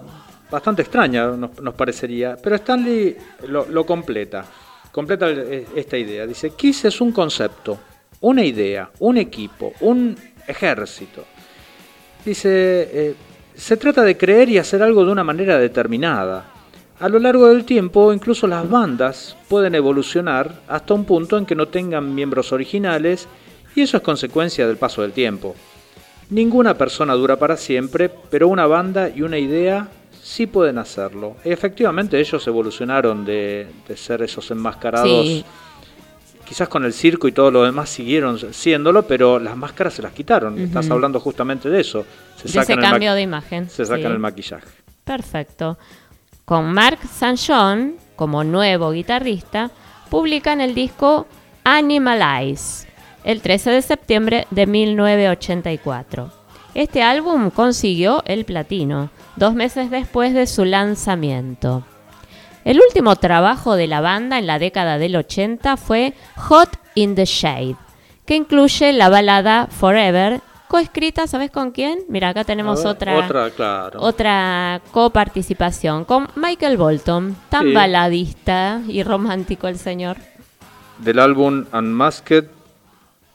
bastante 0.50 0.82
extraña 0.82 1.28
nos, 1.28 1.62
nos 1.62 1.74
parecería, 1.74 2.36
pero 2.42 2.56
Stanley 2.58 3.16
lo, 3.48 3.66
lo 3.70 3.86
completa, 3.86 4.44
completa 4.92 5.28
el- 5.30 5.66
esta 5.76 5.98
idea. 5.98 6.28
Dice, 6.28 6.52
Kiss 6.52 6.86
es 6.86 7.00
un 7.00 7.12
concepto, 7.12 7.80
una 8.22 8.44
idea, 8.44 8.90
un 9.00 9.18
equipo, 9.18 9.74
un 9.82 10.18
ejército. 10.48 11.24
Dice, 12.26 12.50
eh, 12.92 13.16
se 13.56 13.78
trata 13.78 14.04
de 14.04 14.18
creer 14.18 14.50
y 14.50 14.58
hacer 14.58 14.84
algo 14.84 15.06
de 15.06 15.12
una 15.12 15.24
manera 15.24 15.58
determinada. 15.58 16.46
A 17.02 17.10
lo 17.10 17.20
largo 17.20 17.48
del 17.48 17.66
tiempo, 17.66 18.14
incluso 18.14 18.46
las 18.48 18.70
bandas 18.70 19.36
pueden 19.50 19.74
evolucionar 19.76 20.62
hasta 20.68 20.94
un 20.94 21.04
punto 21.06 21.38
en 21.38 21.46
que 21.48 21.56
no 21.56 21.68
tengan 21.68 22.14
miembros 22.14 22.52
originales 22.52 23.28
y 23.76 23.82
eso 23.82 23.98
es 23.98 24.04
consecuencia 24.04 24.68
del 24.68 24.78
paso 24.78 25.02
del 25.02 25.12
tiempo. 25.12 25.56
Ninguna 26.30 26.76
persona 26.78 27.14
dura 27.16 27.38
para 27.38 27.58
siempre, 27.58 28.10
pero 28.30 28.48
una 28.48 28.68
banda 28.68 29.10
y 29.10 29.24
una 29.24 29.38
idea 29.40 29.88
sí 30.22 30.46
pueden 30.46 30.78
hacerlo. 30.78 31.36
Efectivamente, 31.44 32.20
ellos 32.20 32.46
evolucionaron 32.48 33.26
de, 33.26 33.68
de 33.88 33.98
ser 33.98 34.22
esos 34.22 34.50
enmascarados. 34.52 35.10
Sí. 35.10 35.44
Quizás 36.48 36.70
con 36.70 36.86
el 36.86 36.94
circo 36.94 37.28
y 37.28 37.32
todo 37.32 37.50
lo 37.50 37.64
demás 37.64 37.90
siguieron 37.90 38.38
siéndolo, 38.54 39.08
pero 39.08 39.40
las 39.40 39.58
máscaras 39.58 39.94
se 39.94 40.02
las 40.02 40.12
quitaron. 40.14 40.60
Estás 40.60 40.90
hablando 40.92 41.20
justamente 41.20 41.70
de 41.70 41.82
eso. 41.82 42.06
Se 42.36 42.44
De 42.44 42.50
ese 42.50 42.60
sacan 42.60 42.78
el 42.80 42.84
ma- 42.86 42.90
cambio 42.92 43.14
de 43.14 43.22
imagen. 43.22 43.70
Se 43.70 43.86
sacan 43.86 44.02
sí. 44.04 44.08
el 44.12 44.20
maquillaje. 44.20 44.68
Perfecto. 45.04 45.78
Con 46.52 46.74
Mark 46.74 47.00
St. 47.06 47.38
John 47.48 47.96
como 48.18 48.44
nuevo 48.44 48.92
guitarrista, 48.92 49.72
publican 50.10 50.60
el 50.60 50.76
disco 50.76 51.26
Animalize 51.64 52.90
el 53.24 53.42
13 53.42 53.70
de 53.70 53.82
septiembre 53.82 54.48
de 54.52 54.68
1984. 54.68 56.30
Este 56.74 57.04
álbum 57.04 57.52
consiguió 57.52 58.22
el 58.26 58.44
platino 58.44 59.12
dos 59.38 59.54
meses 59.54 59.90
después 59.92 60.34
de 60.34 60.46
su 60.46 60.66
lanzamiento. 60.66 61.86
El 62.66 62.82
último 62.86 63.16
trabajo 63.16 63.78
de 63.78 63.88
la 63.88 64.02
banda 64.02 64.38
en 64.38 64.46
la 64.46 64.60
década 64.60 64.98
del 64.98 65.16
80 65.16 65.78
fue 65.78 66.16
Hot 66.36 66.78
in 66.96 67.16
the 67.16 67.24
Shade, 67.24 67.78
que 68.26 68.36
incluye 68.36 68.92
la 68.92 69.08
balada 69.08 69.68
Forever, 69.68 70.42
coescrita, 70.72 71.28
¿sabes 71.28 71.52
con 71.52 71.72
quién? 71.72 72.00
Mira, 72.08 72.30
acá 72.30 72.46
tenemos 72.46 72.82
ver, 72.82 72.88
otra 72.94 73.18
Otra, 73.18 73.50
claro. 73.50 74.00
otra 74.02 74.82
coparticipación 74.92 76.06
con 76.06 76.30
Michael 76.36 76.78
Bolton, 76.78 77.36
tan 77.50 77.64
Sí. 77.68 77.74
baladista 77.74 78.80
y 78.88 79.04
romántico 79.04 79.68
el 79.68 79.78
señor. 79.78 80.16
Del 81.00 81.20
álbum 81.20 81.66
Unmasked 81.74 82.46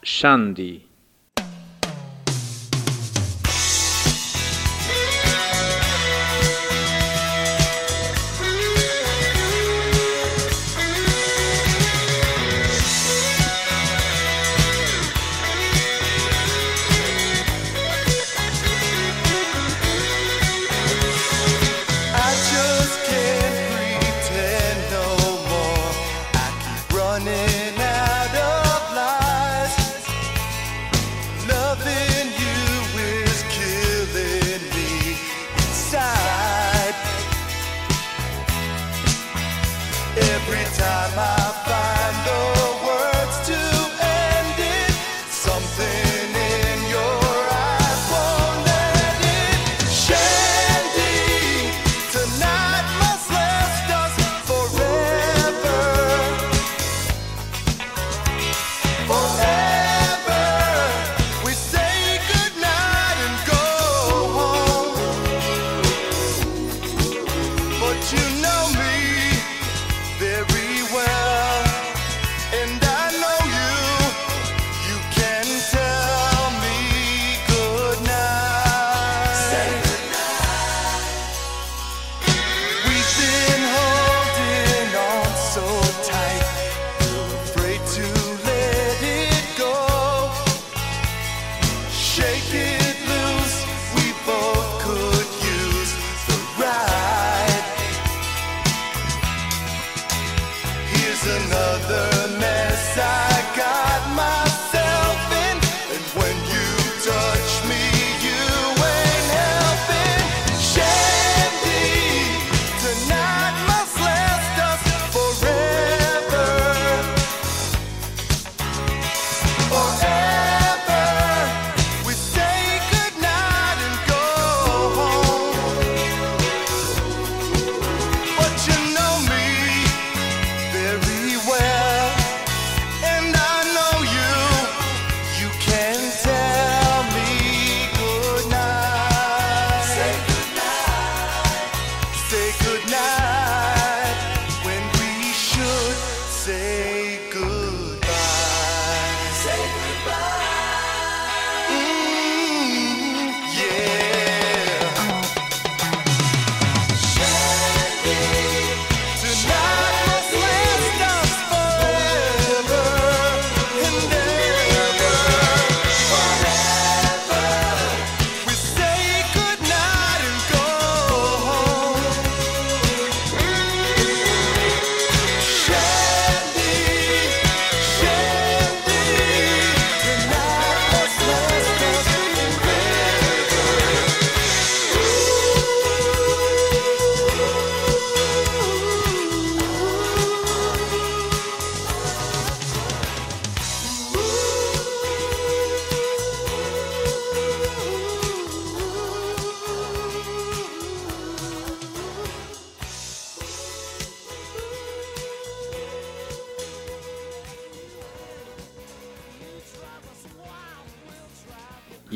Shandy. 0.02 0.85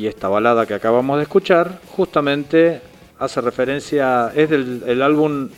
Y 0.01 0.07
esta 0.07 0.27
balada 0.29 0.65
que 0.65 0.73
acabamos 0.73 1.17
de 1.17 1.23
escuchar 1.23 1.79
justamente 1.95 2.81
hace 3.19 3.39
referencia, 3.39 4.31
es 4.35 4.49
del 4.49 4.81
el 4.87 4.99
álbum 5.03 5.49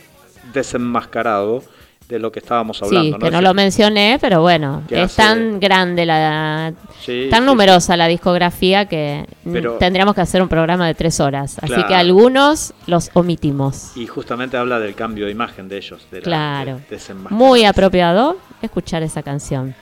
Desenmascarado, 0.52 1.62
de 2.10 2.18
lo 2.18 2.30
que 2.30 2.40
estábamos 2.40 2.82
hablando. 2.82 3.16
sí, 3.16 3.22
que 3.24 3.30
no 3.30 3.40
lo 3.40 3.54
mencioné, 3.54 4.18
pero 4.20 4.42
bueno, 4.42 4.82
es 4.90 4.98
hace- 5.04 5.16
tan 5.22 5.58
grande, 5.60 6.04
la 6.04 6.74
Sí, 7.00 7.28
tan 7.30 7.40
sí, 7.40 7.46
numerosa 7.46 7.96
la 7.96 8.06
discografía 8.06 8.84
que 8.86 9.24
Pero- 9.50 9.78
tendríamos 9.78 10.14
que 10.14 10.20
hacer 10.20 10.42
un 10.42 10.48
programa 10.50 10.86
de 10.86 10.94
tres 10.94 11.20
horas. 11.20 11.56
Así 11.62 11.82
que 11.88 11.94
algunos 11.94 12.74
los 12.86 13.10
omitimos. 13.14 13.96
Y 13.96 14.06
justamente 14.06 14.58
habla 14.58 14.78
del 14.78 14.94
cambio 14.94 15.24
de 15.24 15.32
imagen 15.32 15.70
de 15.70 15.78
ellos. 15.78 16.06
De 16.10 16.18
la- 16.18 16.24
Claro. 16.24 16.80
de-. 16.90 16.98
Muy 17.30 17.64
apropiado 17.64 18.36
escuchar 18.60 19.02
esa 19.02 19.22
canción. 19.22 19.74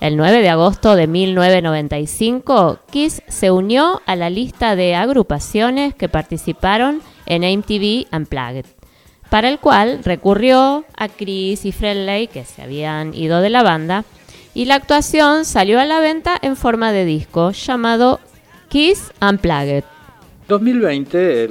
El 0.00 0.16
9 0.16 0.42
de 0.42 0.48
agosto 0.50 0.94
de 0.94 1.06
1995, 1.06 2.78
Kiss 2.90 3.22
se 3.28 3.50
unió 3.50 4.02
a 4.06 4.14
la 4.16 4.28
lista 4.30 4.76
de 4.76 4.94
agrupaciones 4.94 5.94
que 5.94 6.08
participaron 6.08 7.00
en 7.24 7.42
MTV 7.42 8.06
Unplugged, 8.14 8.66
para 9.30 9.48
el 9.48 9.58
cual 9.58 10.00
recurrió 10.04 10.84
a 10.96 11.08
Chris 11.08 11.64
y 11.64 11.72
Freddie, 11.72 12.28
que 12.28 12.44
se 12.44 12.62
habían 12.62 13.14
ido 13.14 13.40
de 13.40 13.50
la 13.50 13.62
banda, 13.62 14.04
y 14.54 14.66
la 14.66 14.74
actuación 14.76 15.44
salió 15.44 15.80
a 15.80 15.84
la 15.86 15.98
venta 16.00 16.36
en 16.40 16.56
forma 16.56 16.92
de 16.92 17.04
disco 17.04 17.50
llamado 17.52 18.20
Kiss 18.68 19.12
Unplugged. 19.20 19.84
2020, 20.46 21.44
el- 21.44 21.50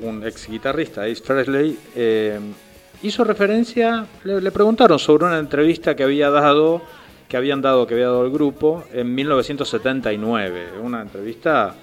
el- 0.00 0.06
un 0.06 0.26
ex 0.26 0.46
guitarrista, 0.48 1.02
Ace 1.04 1.22
Frehley, 1.22 1.78
eh, 1.96 2.38
hizo 3.02 3.24
referencia, 3.24 4.06
le 4.24 4.50
preguntaron 4.50 4.98
sobre 4.98 5.24
una 5.24 5.38
entrevista 5.38 5.96
que 5.96 6.04
había 6.04 6.30
dado, 6.30 6.82
que 7.28 7.36
habían 7.36 7.60
dado, 7.62 7.86
que 7.86 7.94
había 7.94 8.06
dado 8.06 8.24
el 8.24 8.30
grupo 8.32 8.84
en 8.92 9.14
1979, 9.14 10.72
una 10.82 11.02
entrevista 11.02 11.74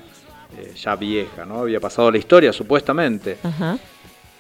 eh, 0.58 0.74
ya 0.76 0.96
vieja, 0.96 1.46
¿no? 1.46 1.60
Había 1.60 1.80
pasado 1.80 2.12
la 2.12 2.18
historia, 2.18 2.52
supuestamente. 2.54 3.38
Ajá. 3.44 3.78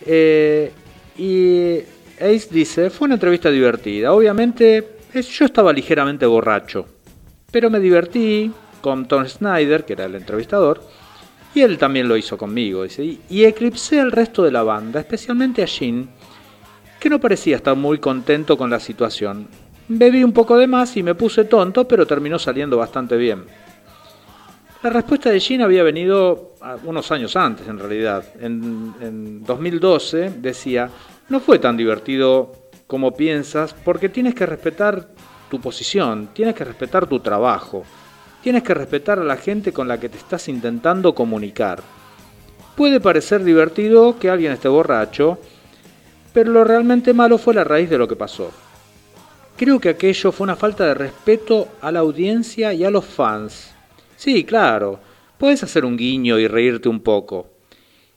Eh, 0.05 0.71
y 1.17 1.77
Ace 2.19 2.47
dice, 2.51 2.89
fue 2.89 3.05
una 3.05 3.15
entrevista 3.15 3.49
divertida. 3.49 4.13
Obviamente 4.13 4.95
es- 5.13 5.27
yo 5.29 5.45
estaba 5.45 5.73
ligeramente 5.73 6.25
borracho, 6.25 6.85
pero 7.51 7.69
me 7.69 7.79
divertí 7.79 8.51
con 8.81 9.07
Tom 9.07 9.25
Snyder, 9.27 9.85
que 9.85 9.93
era 9.93 10.05
el 10.05 10.15
entrevistador, 10.15 10.81
y 11.53 11.61
él 11.61 11.77
también 11.77 12.07
lo 12.07 12.15
hizo 12.17 12.37
conmigo. 12.37 12.83
Dice, 12.83 13.03
y, 13.03 13.19
y 13.29 13.43
eclipsé 13.45 13.99
al 13.99 14.11
resto 14.11 14.43
de 14.43 14.51
la 14.51 14.63
banda, 14.63 14.99
especialmente 14.99 15.61
a 15.63 15.67
Gene, 15.67 16.07
que 16.99 17.09
no 17.09 17.19
parecía 17.19 17.55
estar 17.57 17.75
muy 17.75 17.97
contento 17.99 18.57
con 18.57 18.69
la 18.69 18.79
situación. 18.79 19.47
Bebí 19.87 20.23
un 20.23 20.31
poco 20.31 20.57
de 20.57 20.67
más 20.67 20.95
y 20.97 21.03
me 21.03 21.15
puse 21.15 21.45
tonto, 21.45 21.87
pero 21.87 22.05
terminó 22.05 22.39
saliendo 22.39 22.77
bastante 22.77 23.17
bien. 23.17 23.43
La 24.83 24.89
respuesta 24.89 25.29
de 25.29 25.39
Gene 25.39 25.63
había 25.63 25.83
venido 25.83 26.55
ah, 26.61 26.77
unos 26.85 27.11
años 27.11 27.35
antes, 27.35 27.67
en 27.67 27.77
realidad. 27.77 28.23
En, 28.39 28.93
en 28.99 29.43
2012 29.43 30.31
decía, 30.39 30.89
no 31.29 31.39
fue 31.39 31.59
tan 31.59 31.77
divertido 31.77 32.51
como 32.87 33.15
piensas 33.15 33.73
porque 33.73 34.09
tienes 34.09 34.33
que 34.33 34.45
respetar 34.45 35.09
tu 35.49 35.61
posición, 35.61 36.29
tienes 36.33 36.55
que 36.55 36.63
respetar 36.63 37.05
tu 37.07 37.19
trabajo, 37.19 37.83
tienes 38.41 38.63
que 38.63 38.73
respetar 38.73 39.19
a 39.19 39.23
la 39.23 39.37
gente 39.37 39.71
con 39.71 39.87
la 39.87 39.99
que 39.99 40.09
te 40.09 40.17
estás 40.17 40.47
intentando 40.47 41.13
comunicar. 41.13 41.83
Puede 42.75 42.99
parecer 42.99 43.43
divertido 43.43 44.17
que 44.17 44.29
alguien 44.29 44.53
esté 44.53 44.67
borracho, 44.67 45.37
pero 46.33 46.51
lo 46.51 46.63
realmente 46.63 47.13
malo 47.13 47.37
fue 47.37 47.53
la 47.53 47.63
raíz 47.63 47.89
de 47.89 47.97
lo 47.97 48.07
que 48.07 48.15
pasó. 48.15 48.51
Creo 49.57 49.79
que 49.79 49.89
aquello 49.89 50.31
fue 50.31 50.45
una 50.45 50.55
falta 50.55 50.85
de 50.85 50.93
respeto 50.93 51.67
a 51.81 51.91
la 51.91 51.99
audiencia 51.99 52.73
y 52.73 52.83
a 52.83 52.89
los 52.89 53.05
fans. 53.05 53.73
Sí, 54.15 54.43
claro, 54.43 54.99
puedes 55.37 55.63
hacer 55.63 55.85
un 55.85 55.97
guiño 55.97 56.39
y 56.39 56.47
reírte 56.47 56.89
un 56.89 56.99
poco. 56.99 57.47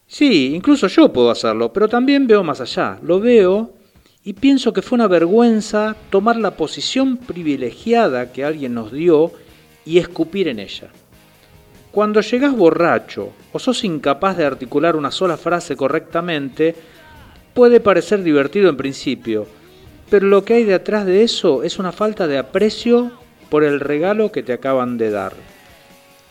Sí, 0.06 0.54
incluso 0.54 0.86
yo 0.86 1.12
puedo 1.12 1.30
hacerlo, 1.30 1.72
pero 1.72 1.88
también 1.88 2.26
veo 2.26 2.42
más 2.42 2.60
allá. 2.60 2.98
Lo 3.02 3.20
veo 3.20 3.72
y 4.22 4.32
pienso 4.32 4.72
que 4.72 4.82
fue 4.82 4.96
una 4.96 5.08
vergüenza 5.08 5.96
tomar 6.10 6.36
la 6.36 6.52
posición 6.56 7.18
privilegiada 7.18 8.32
que 8.32 8.44
alguien 8.44 8.74
nos 8.74 8.92
dio 8.92 9.32
y 9.84 9.98
escupir 9.98 10.48
en 10.48 10.60
ella. 10.60 10.88
Cuando 11.92 12.20
llegás 12.20 12.56
borracho 12.56 13.30
o 13.52 13.58
sos 13.58 13.84
incapaz 13.84 14.36
de 14.36 14.44
articular 14.44 14.96
una 14.96 15.10
sola 15.10 15.36
frase 15.36 15.76
correctamente, 15.76 16.74
puede 17.52 17.80
parecer 17.80 18.22
divertido 18.22 18.68
en 18.68 18.76
principio, 18.76 19.46
pero 20.10 20.26
lo 20.26 20.44
que 20.44 20.54
hay 20.54 20.64
detrás 20.64 21.06
de 21.06 21.22
eso 21.22 21.62
es 21.62 21.78
una 21.78 21.92
falta 21.92 22.26
de 22.26 22.38
aprecio 22.38 23.12
por 23.48 23.64
el 23.64 23.80
regalo 23.80 24.32
que 24.32 24.42
te 24.42 24.52
acaban 24.52 24.98
de 24.98 25.10
dar. 25.10 25.32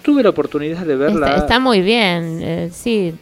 Tuve 0.01 0.21
la 0.23 0.29
oportunidad 0.29 0.85
de 0.85 0.95
verla. 0.95 1.27
Está, 1.27 1.39
está 1.39 1.59
muy 1.59 1.81
bien, 1.81 2.39
eh, 2.41 2.69
sí. 2.71 3.13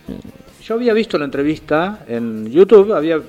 Yo 0.64 0.76
había 0.76 0.94
visto 0.94 1.18
la 1.18 1.26
entrevista 1.26 2.06
en 2.08 2.50
YouTube, 2.52 2.94
había 2.94 3.20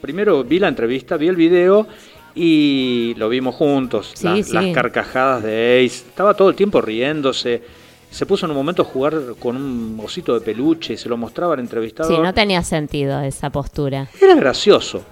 primero 0.00 0.42
vi 0.44 0.58
la 0.58 0.68
entrevista, 0.68 1.16
vi 1.16 1.28
el 1.28 1.36
video 1.36 1.86
y 2.34 3.14
lo 3.16 3.28
vimos 3.28 3.54
juntos, 3.54 4.12
Sí, 4.14 4.26
las, 4.26 4.46
sí. 4.46 4.52
las 4.52 4.66
carcajadas 4.74 5.42
de 5.42 5.84
Ace, 5.84 6.04
estaba 6.08 6.34
todo 6.34 6.50
el 6.50 6.54
tiempo 6.54 6.80
riéndose, 6.80 7.62
se 8.10 8.26
puso 8.26 8.46
en 8.46 8.50
un 8.52 8.56
momento 8.56 8.82
a 8.82 8.84
jugar 8.84 9.14
con 9.38 9.56
un 9.56 10.00
osito 10.04 10.34
de 10.34 10.40
peluche 10.40 10.94
y 10.94 10.96
se 10.96 11.08
lo 11.08 11.16
mostraba 11.16 11.54
al 11.54 11.60
entrevistador. 11.60 12.14
Sí, 12.14 12.20
no 12.20 12.32
tenía 12.34 12.62
sentido 12.62 13.20
esa 13.20 13.50
postura. 13.50 14.08
Era 14.20 14.34
gracioso, 14.34 15.02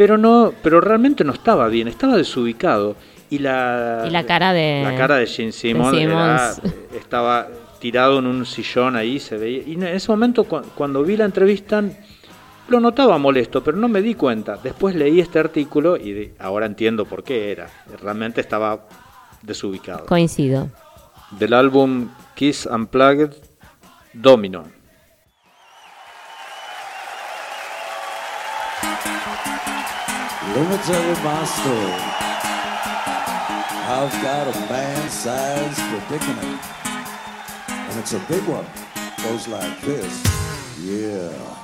pero 0.00 0.16
no, 0.16 0.54
pero 0.62 0.80
realmente 0.80 1.24
no 1.24 1.34
estaba 1.34 1.68
bien, 1.68 1.86
estaba 1.86 2.16
desubicado 2.16 2.96
y 3.28 3.38
la 3.38 4.04
Y 4.06 4.08
la 4.10 4.24
cara 4.24 4.54
de- 4.54 4.80
la 4.82 4.96
cara 4.96 5.16
de 5.16 5.26
Gene 5.26 5.52
Simmons, 5.52 5.92
de 5.94 6.04
era- 6.04 6.54
estaba 6.98 7.48
tirado 7.80 8.18
en 8.18 8.26
un 8.26 8.46
sillón 8.46 8.96
ahí 8.96 9.20
se 9.20 9.36
veía 9.36 9.62
y 9.66 9.74
en 9.74 9.82
ese 9.82 10.10
momento 10.10 10.44
cu- 10.44 10.62
cuando 10.74 11.02
vi 11.02 11.18
la 11.18 11.26
entrevista 11.26 11.84
lo 12.68 12.80
notaba 12.80 13.18
molesto, 13.18 13.62
pero 13.62 13.76
no 13.76 13.88
me 13.88 14.00
di 14.00 14.14
cuenta. 14.14 14.56
Después 14.56 14.94
leí 14.94 15.20
este 15.20 15.38
artículo 15.38 15.98
y 15.98 16.12
de- 16.12 16.34
ahora 16.38 16.64
entiendo 16.64 17.04
por 17.04 17.22
qué 17.22 17.52
era. 17.52 17.68
Realmente 18.02 18.40
estaba 18.40 18.86
desubicado. 19.42 20.06
Coincido. 20.06 20.70
Del 21.32 21.52
álbum 21.52 22.08
Kiss 22.34 22.64
Unplugged, 22.64 23.32
Domino. 24.14 24.64
Me 30.50 30.62
my 30.62 31.44
story. 31.44 32.02
I've 33.86 34.12
got 34.20 34.48
a 34.48 34.60
man-sized 34.68 35.78
predicament, 35.78 36.60
and 37.68 38.00
it's 38.00 38.14
a 38.14 38.18
big 38.28 38.42
one. 38.48 38.66
Goes 39.22 39.46
like 39.46 39.80
this. 39.82 40.24
Yeah. 40.80 41.60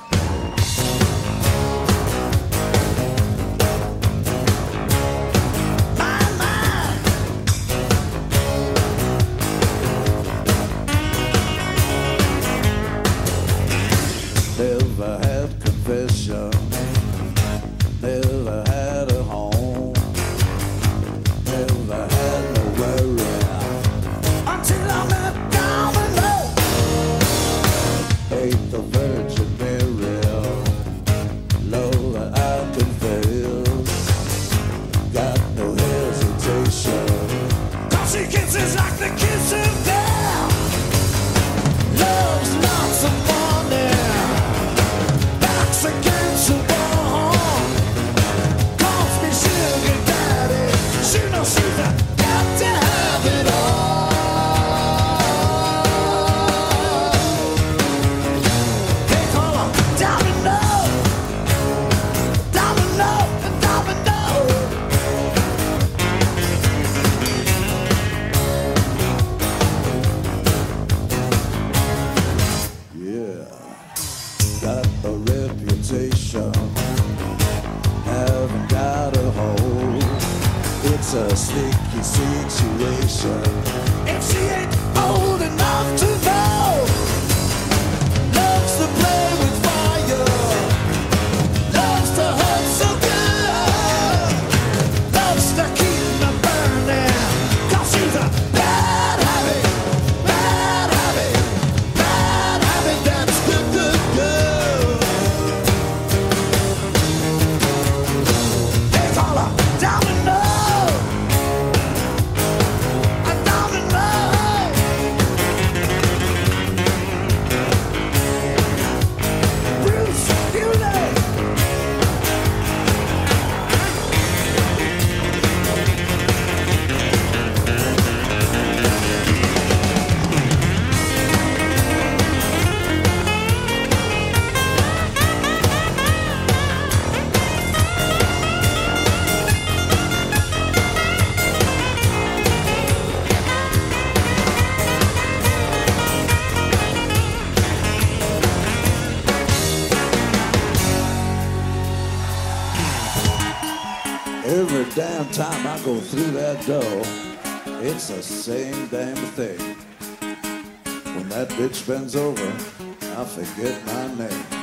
it 161.59 161.75
spins 161.75 162.15
over, 162.15 162.45
I 162.45 163.25
forget 163.25 163.85
my 163.85 164.13
name. 164.15 164.56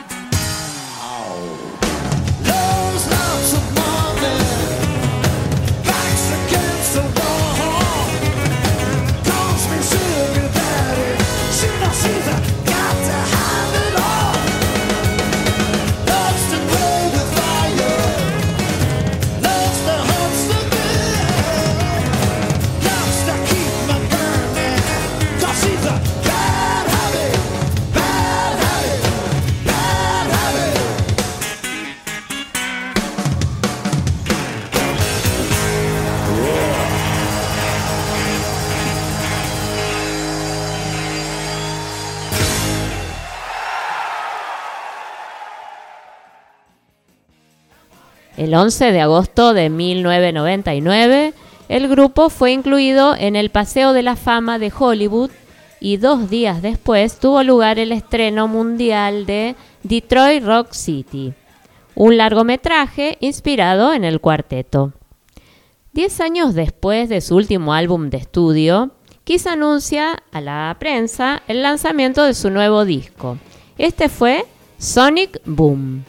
El 48.36 48.52
11 48.52 48.90
de 48.90 49.00
agosto 49.00 49.54
de 49.54 49.70
1999, 49.70 51.34
el 51.68 51.88
grupo 51.88 52.30
fue 52.30 52.50
incluido 52.52 53.14
en 53.16 53.36
el 53.36 53.50
Paseo 53.50 53.92
de 53.92 54.02
la 54.02 54.16
Fama 54.16 54.58
de 54.58 54.72
Hollywood 54.76 55.30
y 55.80 55.98
dos 55.98 56.28
días 56.30 56.60
después 56.60 57.20
tuvo 57.20 57.42
lugar 57.44 57.78
el 57.78 57.92
estreno 57.92 58.48
mundial 58.48 59.24
de 59.26 59.54
Detroit 59.84 60.42
Rock 60.42 60.72
City, 60.72 61.32
un 61.94 62.16
largometraje 62.16 63.18
inspirado 63.20 63.92
en 63.92 64.02
el 64.02 64.20
cuarteto. 64.20 64.92
Diez 65.92 66.20
años 66.20 66.54
después 66.54 67.08
de 67.08 67.20
su 67.20 67.36
último 67.36 67.72
álbum 67.72 68.10
de 68.10 68.16
estudio, 68.16 68.90
Kiss 69.22 69.46
anuncia 69.46 70.24
a 70.32 70.40
la 70.40 70.76
prensa 70.80 71.42
el 71.46 71.62
lanzamiento 71.62 72.24
de 72.24 72.34
su 72.34 72.50
nuevo 72.50 72.84
disco. 72.84 73.38
Este 73.78 74.08
fue 74.08 74.44
Sonic 74.78 75.40
Boom. 75.44 76.04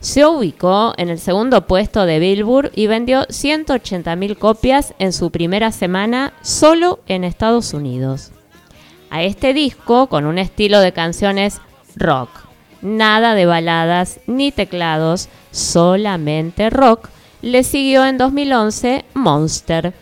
Se 0.00 0.24
ubicó 0.24 0.94
en 0.96 1.08
el 1.08 1.18
segundo 1.18 1.66
puesto 1.66 2.06
de 2.06 2.20
Billboard 2.20 2.70
y 2.74 2.86
vendió 2.86 3.26
180.000 3.26 4.38
copias 4.38 4.94
en 5.00 5.12
su 5.12 5.30
primera 5.30 5.72
semana 5.72 6.32
solo 6.40 7.00
en 7.08 7.24
Estados 7.24 7.74
Unidos. 7.74 8.30
A 9.10 9.22
este 9.22 9.54
disco, 9.54 10.06
con 10.06 10.26
un 10.26 10.38
estilo 10.38 10.80
de 10.80 10.92
canciones 10.92 11.60
rock, 11.96 12.28
nada 12.80 13.34
de 13.34 13.46
baladas 13.46 14.20
ni 14.28 14.52
teclados, 14.52 15.28
solamente 15.50 16.70
rock, 16.70 17.08
le 17.42 17.64
siguió 17.64 18.04
en 18.04 18.18
2011 18.18 19.04
Monster, 19.14 19.94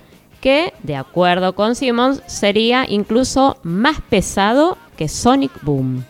que, 0.42 0.74
de 0.82 0.96
acuerdo 0.96 1.54
con 1.54 1.74
Simmons, 1.74 2.22
sería 2.26 2.84
incluso 2.86 3.56
más 3.62 4.00
pesado 4.10 4.76
que 4.96 5.08
Sonic 5.08 5.52
Boom. 5.62 6.04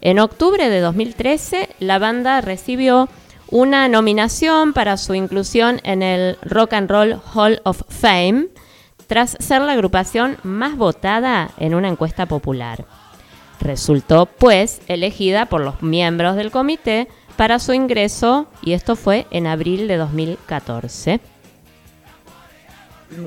En 0.00 0.20
octubre 0.20 0.68
de 0.70 0.80
2013, 0.80 1.70
la 1.80 1.98
banda 1.98 2.40
recibió 2.40 3.08
una 3.50 3.88
nominación 3.88 4.72
para 4.72 4.96
su 4.96 5.14
inclusión 5.14 5.80
en 5.82 6.02
el 6.02 6.36
Rock 6.42 6.74
and 6.74 6.90
Roll 6.90 7.20
Hall 7.34 7.60
of 7.64 7.82
Fame, 7.88 8.48
tras 9.08 9.36
ser 9.40 9.62
la 9.62 9.72
agrupación 9.72 10.36
más 10.44 10.76
votada 10.76 11.50
en 11.58 11.74
una 11.74 11.88
encuesta 11.88 12.26
popular. 12.26 12.84
Resultó, 13.60 14.26
pues, 14.26 14.82
elegida 14.86 15.46
por 15.46 15.62
los 15.62 15.82
miembros 15.82 16.36
del 16.36 16.52
comité 16.52 17.08
para 17.36 17.58
su 17.58 17.72
ingreso, 17.72 18.46
y 18.62 18.74
esto 18.74 18.94
fue 18.94 19.26
en 19.30 19.46
abril 19.46 19.88
de 19.88 19.96
2014. 19.96 21.20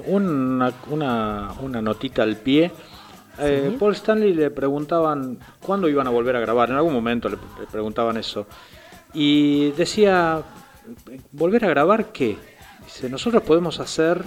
Una, 0.05 0.71
una, 0.87 1.51
una 1.59 1.81
notita 1.81 2.23
al 2.23 2.37
pie. 2.37 2.71
Eh, 3.39 3.75
Paul 3.79 3.95
Stanley 3.95 4.33
le 4.33 4.51
preguntaban 4.51 5.39
cuándo 5.59 5.87
iban 5.89 6.07
a 6.07 6.09
volver 6.09 6.35
a 6.35 6.39
grabar. 6.39 6.69
En 6.69 6.75
algún 6.75 6.93
momento 6.93 7.29
le, 7.29 7.37
le 7.59 7.67
preguntaban 7.71 8.17
eso. 8.17 8.45
Y 9.13 9.71
decía, 9.71 10.41
¿volver 11.31 11.65
a 11.65 11.69
grabar 11.69 12.11
qué? 12.11 12.37
Dice, 12.85 13.09
nosotros 13.09 13.43
podemos 13.43 13.79
hacer 13.79 14.21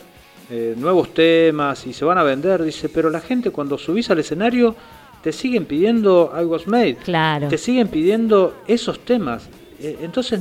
eh, 0.50 0.74
nuevos 0.76 1.14
temas 1.14 1.86
y 1.86 1.92
se 1.92 2.04
van 2.04 2.18
a 2.18 2.22
vender. 2.22 2.62
Dice, 2.62 2.88
pero 2.88 3.10
la 3.10 3.20
gente 3.20 3.50
cuando 3.50 3.78
subís 3.78 4.10
al 4.10 4.18
escenario 4.18 4.74
te 5.22 5.32
siguen 5.32 5.64
pidiendo 5.64 6.32
I 6.38 6.44
Was 6.44 6.66
Made. 6.66 6.96
Claro. 6.96 7.48
Te 7.48 7.56
siguen 7.56 7.88
pidiendo 7.88 8.62
esos 8.66 9.00
temas. 9.00 9.48
Eh, 9.80 9.98
entonces, 10.02 10.40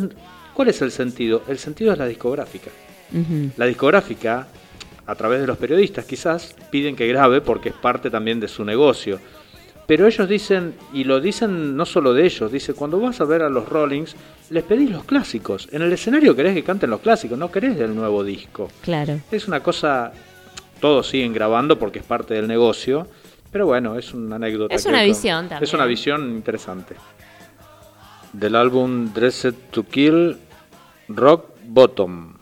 ¿cuál 0.54 0.70
es 0.70 0.82
el 0.82 0.92
sentido? 0.92 1.44
El 1.48 1.58
sentido 1.58 1.94
es 1.94 1.98
la 1.98 2.06
discográfica. 2.06 2.70
La 3.58 3.68
discográfica, 3.68 4.48
a 5.06 5.16
través 5.16 5.42
de 5.42 5.48
los 5.48 5.58
periodistas 5.58 6.06
quizás, 6.06 6.56
piden 6.70 6.96
que 6.96 7.08
grabe 7.08 7.42
porque 7.42 7.70
es 7.70 7.76
parte 7.76 8.10
también 8.10 8.40
de 8.40 8.48
su 8.48 8.64
negocio. 8.64 9.20
Pero 9.86 10.08
ellos 10.08 10.30
dicen, 10.30 10.76
y 10.94 11.04
lo 11.04 11.20
dicen 11.20 11.76
no 11.76 11.86
solo 11.86 12.14
de 12.14 12.26
ellos, 12.26 12.52
dice, 12.52 12.74
cuando 12.74 13.00
vas 13.00 13.20
a 13.20 13.26
ver 13.26 13.42
a 13.42 13.50
los 13.50 13.68
Rollings, 13.68 14.16
les 14.50 14.64
pedís 14.64 14.90
los 14.90 15.04
clásicos. 15.04 15.68
En 15.72 15.82
el 15.82 15.92
escenario 15.92 16.36
querés 16.36 16.54
que 16.54 16.64
canten 16.64 16.90
los 16.90 17.02
clásicos, 17.02 17.38
no 17.38 17.52
querés 17.52 17.78
del 17.78 17.94
nuevo 17.94 18.24
disco. 18.24 18.70
Claro. 18.82 19.20
Es 19.30 19.48
una 19.48 19.62
cosa, 19.62 20.14
todos 20.80 21.08
siguen 21.08 21.34
grabando 21.34 21.78
porque 21.78 22.00
es 22.00 22.06
parte 22.06 22.34
del 22.34 22.48
negocio, 22.48 23.08
pero 23.52 23.66
bueno, 23.66 23.98
es 23.98 24.14
una 24.14 24.38
anécdota. 24.38 24.74
Es 24.74 24.86
una 24.86 25.04
visión 25.04 25.50
también. 25.50 25.64
Es 25.64 25.74
una 25.74 25.86
visión 25.86 26.30
interesante. 26.32 26.96
Del 28.32 28.56
álbum 28.56 29.14
Dressed 29.14 29.54
to 29.72 29.84
Kill, 29.84 30.38
Rock 31.10 31.50
Bottom. 31.66 32.33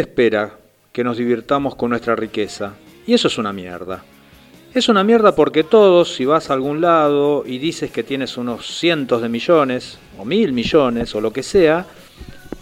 Espera 0.00 0.58
que 0.92 1.04
nos 1.04 1.16
divirtamos 1.18 1.74
con 1.74 1.90
nuestra 1.90 2.14
riqueza. 2.16 2.74
Y 3.06 3.14
eso 3.14 3.28
es 3.28 3.38
una 3.38 3.52
mierda. 3.52 4.04
Es 4.74 4.88
una 4.88 5.04
mierda 5.04 5.34
porque 5.34 5.62
todos, 5.62 6.14
si 6.14 6.24
vas 6.24 6.50
a 6.50 6.54
algún 6.54 6.80
lado 6.80 7.44
y 7.46 7.58
dices 7.58 7.90
que 7.92 8.02
tienes 8.02 8.36
unos 8.36 8.66
cientos 8.78 9.22
de 9.22 9.28
millones, 9.28 9.98
o 10.18 10.24
mil 10.24 10.52
millones, 10.52 11.14
o 11.14 11.20
lo 11.20 11.32
que 11.32 11.42
sea, 11.42 11.86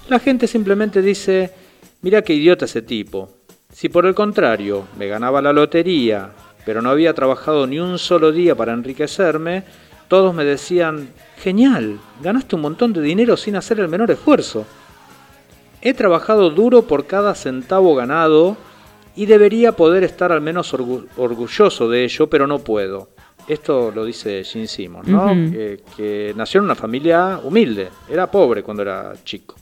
la 0.09 0.19
gente 0.19 0.47
simplemente 0.47 1.01
dice, 1.01 1.53
mira 2.03 2.23
qué 2.23 2.35
idiota 2.35 2.67
ese 2.67 2.83
tipo. 2.83 3.31
Si 3.73 3.89
por 3.89 4.05
el 4.05 4.15
contrario 4.15 4.87
me 4.99 5.07
ganaba 5.07 5.41
la 5.41 5.55
lotería, 5.55 6.31
pero 6.67 6.83
no 6.83 6.91
había 6.91 7.15
trabajado 7.15 7.67
ni 7.67 7.79
un 7.79 7.99
solo 7.99 8.31
día 8.31 8.55
para 8.55 8.75
enriquecerme, 8.75 9.65
todos 10.09 10.35
me 10.35 10.45
decían, 10.45 11.09
genial, 11.39 11.99
ganaste 12.23 12.57
un 12.57 12.63
montón 12.63 12.93
de 12.93 13.01
dinero 13.01 13.39
sin 13.39 13.57
hacer 13.57 13.81
el 13.81 13.89
menor 13.89 14.11
esfuerzo. 14.11 14.67
He 15.83 15.95
trabajado 15.95 16.51
duro 16.51 16.83
por 16.83 17.07
cada 17.07 17.35
centavo 17.35 17.95
ganado 17.95 18.57
y 19.17 19.27
debería 19.27 19.73
poder 19.73 20.05
estar 20.05 20.33
al 20.33 20.41
menos 20.41 20.73
orgu- 20.73 21.07
orgulloso 21.17 21.89
de 21.89 22.05
ello, 22.05 22.29
pero 22.29 22.47
no 22.47 22.61
puedo. 22.61 23.11
Esto 23.49 23.91
lo 23.93 24.05
dice 24.05 24.45
Gene 24.45 24.69
Simmons, 24.69 25.09
¿no? 25.09 25.35
Que 25.97 26.33
nació 26.37 26.59
en 26.61 26.67
una 26.67 26.77
familia 26.77 27.41
humilde, 27.43 27.89
era 28.09 28.31
pobre 28.31 28.63
cuando 28.63 28.83
era 28.83 29.13
chico. 29.25 29.57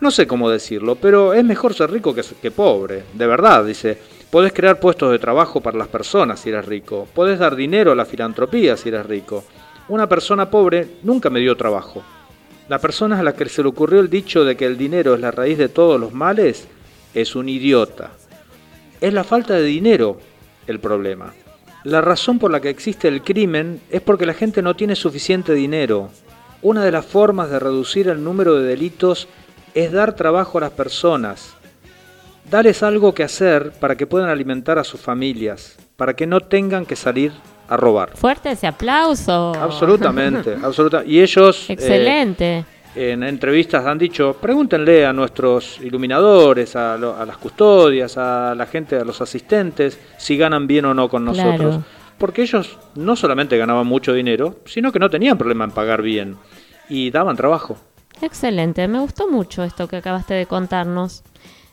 No 0.00 0.10
sé 0.10 0.26
cómo 0.26 0.48
decirlo, 0.50 0.94
pero 0.94 1.32
es 1.32 1.42
mejor 1.44 1.74
ser 1.74 1.90
rico 1.90 2.14
que, 2.14 2.22
que 2.40 2.50
pobre, 2.50 3.04
de 3.14 3.26
verdad, 3.26 3.64
dice. 3.64 3.98
Podés 4.30 4.52
crear 4.52 4.78
puestos 4.78 5.10
de 5.10 5.18
trabajo 5.18 5.62
para 5.62 5.78
las 5.78 5.88
personas 5.88 6.38
si 6.40 6.50
eres 6.50 6.66
rico, 6.66 7.08
podés 7.14 7.38
dar 7.38 7.56
dinero 7.56 7.92
a 7.92 7.94
la 7.94 8.04
filantropía 8.04 8.76
si 8.76 8.90
eres 8.90 9.06
rico. 9.06 9.42
Una 9.88 10.06
persona 10.06 10.50
pobre 10.50 10.86
nunca 11.02 11.30
me 11.30 11.40
dio 11.40 11.56
trabajo. 11.56 12.02
La 12.68 12.78
persona 12.78 13.18
a 13.18 13.22
la 13.22 13.34
que 13.34 13.48
se 13.48 13.62
le 13.62 13.68
ocurrió 13.68 14.00
el 14.00 14.10
dicho 14.10 14.44
de 14.44 14.56
que 14.56 14.66
el 14.66 14.76
dinero 14.76 15.14
es 15.14 15.20
la 15.20 15.30
raíz 15.30 15.56
de 15.56 15.70
todos 15.70 15.98
los 15.98 16.12
males 16.12 16.68
es 17.14 17.34
un 17.34 17.48
idiota. 17.48 18.10
Es 19.00 19.14
la 19.14 19.24
falta 19.24 19.54
de 19.54 19.62
dinero 19.62 20.18
el 20.66 20.78
problema. 20.78 21.32
La 21.84 22.02
razón 22.02 22.38
por 22.38 22.50
la 22.50 22.60
que 22.60 22.68
existe 22.68 23.08
el 23.08 23.22
crimen 23.22 23.80
es 23.88 24.02
porque 24.02 24.26
la 24.26 24.34
gente 24.34 24.60
no 24.60 24.76
tiene 24.76 24.96
suficiente 24.96 25.54
dinero. 25.54 26.10
Una 26.60 26.84
de 26.84 26.92
las 26.92 27.06
formas 27.06 27.50
de 27.50 27.58
reducir 27.58 28.08
el 28.08 28.22
número 28.22 28.56
de 28.56 28.68
delitos 28.68 29.28
es 29.74 29.90
dar 29.90 30.14
trabajo 30.14 30.58
a 30.58 30.62
las 30.62 30.72
personas. 30.72 31.54
Darles 32.50 32.82
algo 32.82 33.14
que 33.14 33.22
hacer 33.22 33.72
para 33.80 33.96
que 33.96 34.06
puedan 34.06 34.28
alimentar 34.28 34.78
a 34.78 34.84
sus 34.84 35.00
familias, 35.00 35.78
para 35.96 36.14
que 36.14 36.26
no 36.26 36.40
tengan 36.40 36.84
que 36.84 36.96
salir 36.96 37.32
a 37.68 37.76
robar. 37.76 38.16
Fuerte 38.16 38.50
ese 38.50 38.66
aplauso. 38.66 39.52
Absolutamente, 39.54 40.56
absoluta. 40.62 41.04
Y 41.04 41.20
ellos 41.20 41.68
eh, 41.68 41.74
Excelente. 41.74 42.64
en 42.94 43.22
entrevistas 43.22 43.84
han 43.86 43.98
dicho, 43.98 44.36
pregúntenle 44.40 45.04
a 45.06 45.12
nuestros 45.12 45.78
iluminadores, 45.80 46.74
a, 46.76 46.96
lo- 46.96 47.16
a 47.16 47.24
las 47.26 47.36
custodias, 47.36 48.16
a 48.16 48.54
la 48.56 48.66
gente, 48.66 48.96
a 48.96 49.04
los 49.04 49.20
asistentes, 49.20 49.98
si 50.16 50.36
ganan 50.36 50.66
bien 50.66 50.84
o 50.86 50.94
no 50.94 51.08
con 51.08 51.24
nosotros. 51.24 51.56
Claro. 51.76 51.84
Porque 52.18 52.42
ellos 52.42 52.76
no 52.96 53.14
solamente 53.14 53.56
ganaban 53.56 53.86
mucho 53.86 54.12
dinero, 54.12 54.56
sino 54.64 54.90
que 54.90 54.98
no 54.98 55.08
tenían 55.08 55.38
problema 55.38 55.64
en 55.64 55.70
pagar 55.70 56.02
bien 56.02 56.36
y 56.88 57.10
daban 57.10 57.36
trabajo. 57.36 57.76
Excelente, 58.20 58.88
me 58.88 58.98
gustó 58.98 59.28
mucho 59.30 59.62
esto 59.62 59.86
que 59.86 59.96
acabaste 59.96 60.34
de 60.34 60.46
contarnos. 60.46 61.22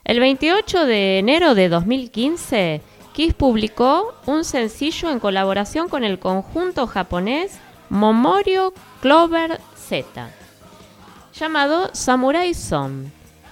El 0.04 0.20
28 0.20 0.86
de 0.86 1.18
enero 1.18 1.56
de 1.56 1.68
2015, 1.70 2.82
Kiss 3.16 3.34
publicó 3.34 4.14
un 4.26 4.44
sencillo 4.44 5.10
en 5.10 5.22
colaboración 5.22 5.88
con 5.88 6.04
el 6.04 6.20
conjunto 6.20 6.86
japonés 6.86 7.58
Momorio 7.88 8.74
Clover 9.02 9.62
Z, 9.78 10.30
llamado 11.34 11.92
Samurai 11.94 12.54
Song, 12.54 13.06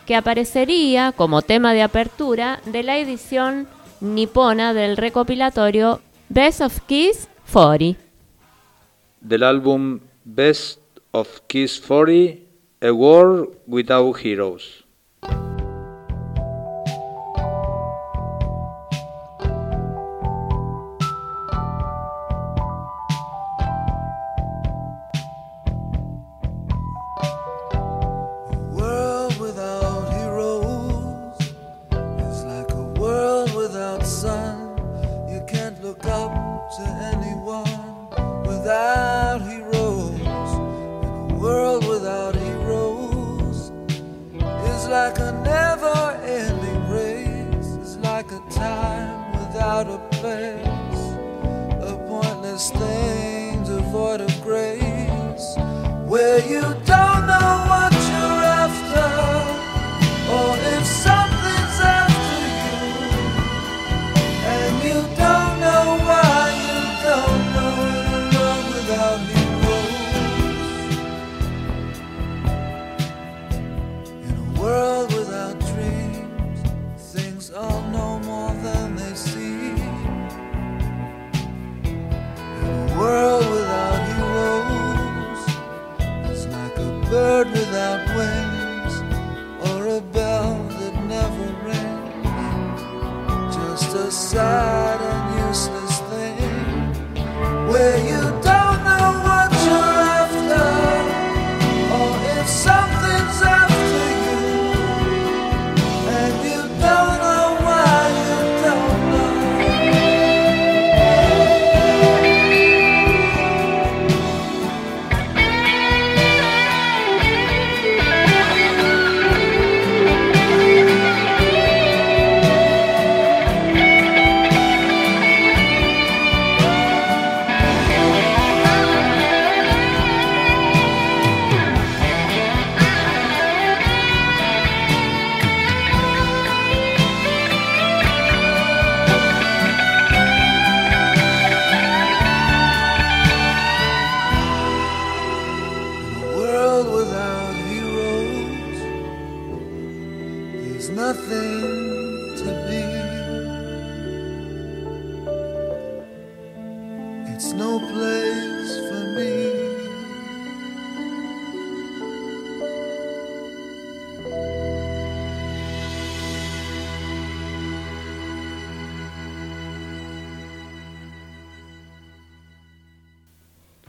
que 0.06 0.18
aparecería 0.18 1.14
como 1.14 1.42
tema 1.42 1.74
de 1.74 1.82
apertura 1.82 2.60
de 2.66 2.84
la 2.84 2.98
edición 2.98 3.70
nipona 4.02 4.74
del 4.74 4.98
recopilatorio 4.98 6.02
Best 6.28 6.60
of 6.60 6.82
Kiss 6.82 7.30
40. 7.54 7.98
Del 9.22 9.44
álbum 9.44 10.02
Best 10.26 10.82
of 11.12 11.40
Kiss 11.48 11.80
40, 11.80 12.42
A 12.82 12.92
World 12.92 13.48
Without 13.66 14.18
Heroes. 14.22 14.83
You 56.42 56.62
don't 56.62 56.93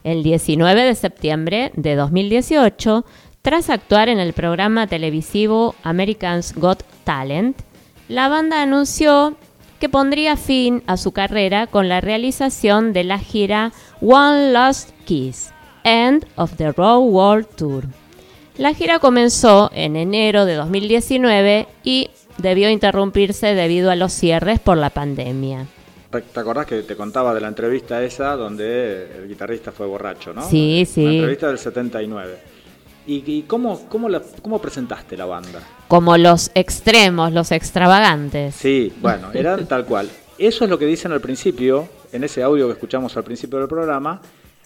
El 0.05 0.23
19 0.23 0.85
de 0.85 0.95
septiembre 0.95 1.73
de 1.75 1.97
2018, 1.97 3.05
Tras 3.45 3.69
actuar 3.69 4.09
en 4.09 4.21
el 4.21 4.33
programa 4.33 4.87
televisivo 4.87 5.75
American's 5.83 6.55
Got 6.55 6.83
Talent, 7.05 7.59
la 8.09 8.29
banda 8.29 8.63
anunció 8.63 9.37
que 9.79 9.91
pondría 9.91 10.39
fin 10.39 10.83
a 10.87 10.97
su 10.97 11.13
carrera 11.13 11.67
con 11.67 11.91
la 11.91 12.01
realización 12.01 12.95
de 12.95 13.05
la 13.05 13.19
gira 13.19 13.73
One 14.01 14.51
Last 14.51 14.93
Kiss, 15.05 15.51
End 15.85 16.27
of 16.37 16.57
the 16.57 16.73
Raw 16.73 17.01
World 17.03 17.49
Tour. 17.55 17.85
La 18.57 18.73
gira 18.73 18.99
comenzó 18.99 19.71
en 19.75 19.97
enero 19.97 20.47
de 20.47 20.55
2019 20.55 21.69
y 21.83 22.09
debió 22.39 22.71
interrumpirse 22.71 23.49
debido 23.55 23.91
a 23.91 23.97
los 23.97 24.15
cierres 24.15 24.59
por 24.59 24.79
la 24.79 24.89
pandemia. 24.89 25.67
¿Te 26.23 26.41
acordás 26.41 26.67
que 26.67 26.83
te 26.83 26.97
contaba 26.97 27.35
de 27.35 27.41
la 27.41 27.49
entrevista 27.49 28.03
esa 28.03 28.37
donde 28.37 29.17
el 29.19 29.29
guitarrista 29.29 29.73
fue 29.73 29.87
borracho, 29.87 30.33
no? 30.33 30.49
Sí, 30.49 30.87
sí. 30.91 31.05
La 31.05 31.13
entrevista 31.13 31.49
del 31.49 31.59
79. 31.59 32.37
¿Y, 33.07 33.23
y 33.27 33.43
cómo, 33.43 33.87
cómo, 33.89 34.09
la- 34.09 34.23
cómo 34.43 34.61
presentaste 34.61 35.17
la 35.17 35.27
banda? 35.27 35.61
Como 35.89 36.17
los 36.17 36.51
extremos, 36.55 37.33
los 37.33 37.53
extravagantes. 37.53 38.55
Sí, 38.55 38.93
bueno, 39.01 39.29
eran 39.35 39.67
tal 39.69 39.85
cual. 39.85 40.09
Eso 40.39 40.65
es 40.65 40.71
lo 40.71 40.79
que 40.79 40.87
dicen 40.87 41.13
al 41.13 41.21
principio, 41.21 41.87
en 42.13 42.25
ese 42.25 42.43
audio 42.43 42.67
que 42.67 42.73
escuchamos 42.73 43.17
al 43.17 43.25
principio 43.25 43.59
del 43.59 43.69
programa. 43.69 44.21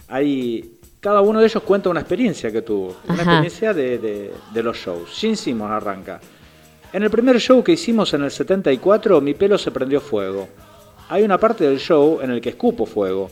Hay, 0.08 0.72
cada 1.00 1.20
uno 1.20 1.40
de 1.40 1.46
ellos 1.46 1.62
cuenta 1.62 1.90
una 1.90 2.00
experiencia 2.00 2.50
que 2.52 2.62
tuvo, 2.62 2.96
una 3.08 3.14
Ajá. 3.22 3.22
experiencia 3.32 3.74
de, 3.74 3.98
de- 3.98 4.32
de 4.54 4.62
los 4.62 4.76
shows. 4.76 5.10
Gene 5.18 5.36
Simmons 5.36 5.70
arranca. 5.72 6.20
En 6.92 7.02
el 7.02 7.10
primer 7.10 7.38
show 7.38 7.62
que 7.62 7.72
hicimos 7.72 8.14
en 8.14 8.22
el 8.24 8.30
74, 8.30 9.20
mi 9.20 9.34
pelo 9.34 9.58
se 9.58 9.70
prendió 9.70 10.00
fuego. 10.00 10.48
Hay 11.08 11.22
una 11.22 11.38
parte 11.38 11.64
del 11.68 11.78
show 11.78 12.20
en 12.22 12.30
el 12.30 12.40
que 12.40 12.50
escupo 12.50 12.86
fuego. 12.86 13.30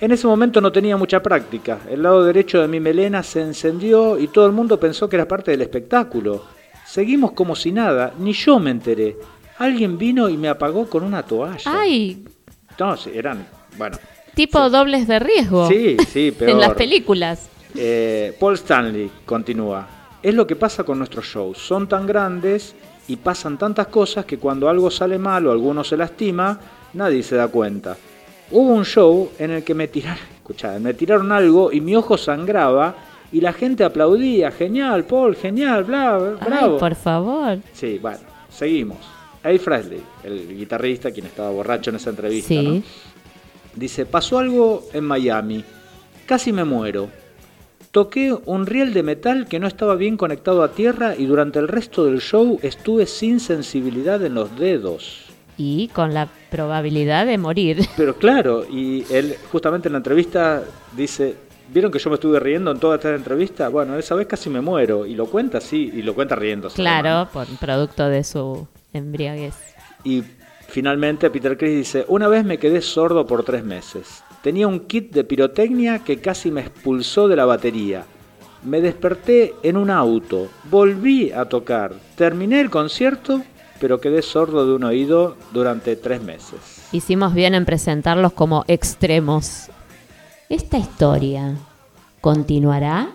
En 0.00 0.12
ese 0.12 0.26
momento 0.26 0.60
no 0.60 0.72
tenía 0.72 0.96
mucha 0.96 1.22
práctica. 1.22 1.78
El 1.90 2.02
lado 2.02 2.24
derecho 2.24 2.60
de 2.60 2.68
mi 2.68 2.80
melena 2.80 3.22
se 3.22 3.40
encendió 3.42 4.18
y 4.18 4.28
todo 4.28 4.46
el 4.46 4.52
mundo 4.52 4.80
pensó 4.80 5.08
que 5.08 5.16
era 5.16 5.28
parte 5.28 5.50
del 5.50 5.62
espectáculo. 5.62 6.42
Seguimos 6.86 7.32
como 7.32 7.54
si 7.54 7.70
nada, 7.72 8.14
ni 8.18 8.32
yo 8.32 8.58
me 8.58 8.70
enteré. 8.70 9.16
Alguien 9.58 9.98
vino 9.98 10.28
y 10.28 10.36
me 10.36 10.48
apagó 10.48 10.88
con 10.88 11.02
una 11.04 11.22
toalla. 11.22 11.60
Ay, 11.66 12.24
No, 12.78 12.94
eran, 13.12 13.46
bueno. 13.76 13.98
tipo 14.34 14.70
dobles 14.70 15.06
de 15.06 15.18
riesgo. 15.18 15.68
Sí, 15.68 15.96
sí, 16.08 16.30
peor. 16.32 16.50
En 16.52 16.60
las 16.60 16.72
películas. 16.74 17.48
Eh, 17.74 18.34
Paul 18.40 18.54
Stanley 18.54 19.10
continúa. 19.26 19.86
Es 20.22 20.34
lo 20.34 20.46
que 20.46 20.56
pasa 20.56 20.82
con 20.82 20.96
nuestros 20.98 21.26
shows. 21.26 21.58
Son 21.58 21.86
tan 21.88 22.06
grandes 22.06 22.74
y 23.06 23.16
pasan 23.16 23.58
tantas 23.58 23.88
cosas 23.88 24.24
que 24.24 24.38
cuando 24.38 24.68
algo 24.68 24.90
sale 24.90 25.18
mal 25.18 25.46
o 25.46 25.52
alguno 25.52 25.84
se 25.84 25.96
lastima, 25.96 26.58
nadie 26.94 27.22
se 27.22 27.36
da 27.36 27.48
cuenta. 27.48 27.96
Hubo 28.50 28.72
un 28.72 28.84
show 28.84 29.30
en 29.38 29.50
el 29.52 29.64
que 29.64 29.74
me 29.74 29.88
tiraron, 29.88 30.24
escuchá, 30.36 30.78
me 30.78 30.94
tiraron 30.94 31.30
algo 31.32 31.72
y 31.72 31.80
mi 31.80 31.94
ojo 31.96 32.16
sangraba 32.18 32.94
y 33.32 33.40
la 33.40 33.52
gente 33.52 33.84
aplaudía. 33.84 34.50
Genial, 34.50 35.04
Paul, 35.04 35.36
genial, 35.36 35.84
bla, 35.84 36.18
bla, 36.18 36.30
bravo. 36.44 36.74
Ay, 36.74 36.80
por 36.80 36.94
favor. 36.96 37.58
Sí, 37.72 37.98
bueno, 38.00 38.18
seguimos. 38.50 38.98
Ace 39.42 39.58
Frehley, 39.58 40.02
el 40.24 40.56
guitarrista, 40.56 41.10
quien 41.10 41.26
estaba 41.26 41.50
borracho 41.50 41.90
en 41.90 41.96
esa 41.96 42.10
entrevista, 42.10 42.48
Sí. 42.48 42.62
¿no? 42.62 42.82
Dice, 43.74 44.04
pasó 44.04 44.38
algo 44.38 44.84
en 44.92 45.04
Miami. 45.04 45.64
Casi 46.26 46.52
me 46.52 46.64
muero. 46.64 47.08
Toqué 47.92 48.36
un 48.44 48.66
riel 48.66 48.92
de 48.92 49.02
metal 49.02 49.46
que 49.48 49.58
no 49.58 49.66
estaba 49.66 49.94
bien 49.94 50.16
conectado 50.16 50.62
a 50.62 50.72
tierra 50.72 51.14
y 51.16 51.24
durante 51.26 51.58
el 51.58 51.68
resto 51.68 52.04
del 52.04 52.20
show 52.20 52.58
estuve 52.62 53.06
sin 53.06 53.40
sensibilidad 53.40 54.22
en 54.24 54.34
los 54.34 54.56
dedos. 54.58 55.29
Y 55.62 55.88
con 55.88 56.14
la 56.14 56.26
probabilidad 56.50 57.26
de 57.26 57.36
morir. 57.36 57.86
Pero 57.98 58.16
claro, 58.16 58.64
y 58.66 59.04
él 59.12 59.36
justamente 59.52 59.88
en 59.88 59.92
la 59.92 59.98
entrevista 59.98 60.62
dice, 60.96 61.36
¿vieron 61.68 61.92
que 61.92 61.98
yo 61.98 62.08
me 62.08 62.14
estuve 62.14 62.40
riendo 62.40 62.70
en 62.70 62.80
toda 62.80 62.96
esta 62.96 63.14
entrevista? 63.14 63.68
Bueno, 63.68 63.98
esa 63.98 64.14
vez 64.14 64.26
casi 64.26 64.48
me 64.48 64.62
muero. 64.62 65.04
Y 65.04 65.14
lo 65.14 65.26
cuenta 65.26 65.58
así, 65.58 65.92
y 65.94 66.00
lo 66.00 66.14
cuenta 66.14 66.34
riéndose. 66.34 66.76
Claro, 66.76 67.28
por 67.30 67.46
producto 67.58 68.08
de 68.08 68.24
su 68.24 68.66
embriaguez. 68.94 69.54
Y 70.02 70.22
finalmente 70.66 71.28
Peter 71.28 71.58
Chris 71.58 71.76
dice, 71.76 72.06
una 72.08 72.28
vez 72.28 72.42
me 72.42 72.56
quedé 72.56 72.80
sordo 72.80 73.26
por 73.26 73.44
tres 73.44 73.62
meses. 73.62 74.24
Tenía 74.42 74.66
un 74.66 74.80
kit 74.80 75.12
de 75.12 75.24
pirotecnia 75.24 75.98
que 75.98 76.22
casi 76.22 76.50
me 76.50 76.62
expulsó 76.62 77.28
de 77.28 77.36
la 77.36 77.44
batería. 77.44 78.06
Me 78.62 78.80
desperté 78.80 79.52
en 79.62 79.76
un 79.76 79.90
auto, 79.90 80.48
volví 80.70 81.32
a 81.32 81.44
tocar, 81.44 81.92
terminé 82.16 82.62
el 82.62 82.70
concierto, 82.70 83.42
pero 83.80 84.00
quedé 84.00 84.22
sordo 84.22 84.66
de 84.66 84.74
un 84.74 84.84
oído 84.84 85.36
durante 85.52 85.96
tres 85.96 86.22
meses. 86.22 86.86
Hicimos 86.92 87.34
bien 87.34 87.54
en 87.54 87.64
presentarlos 87.64 88.32
como 88.32 88.64
extremos. 88.68 89.70
Esta 90.48 90.78
historia 90.78 91.56
continuará. 92.20 93.08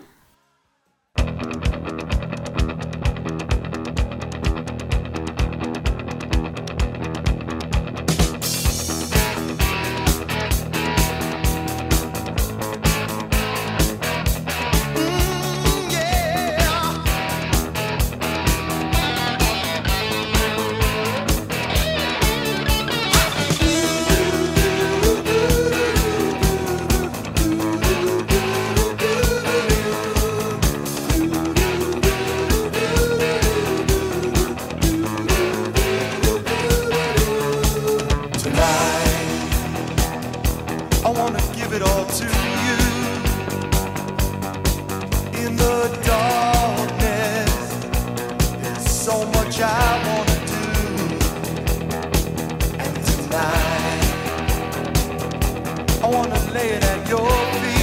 I 56.05 56.07
wanna 56.07 56.39
lay 56.51 56.69
it 56.69 56.83
at 56.83 57.09
your 57.09 57.27
feet. 57.27 57.74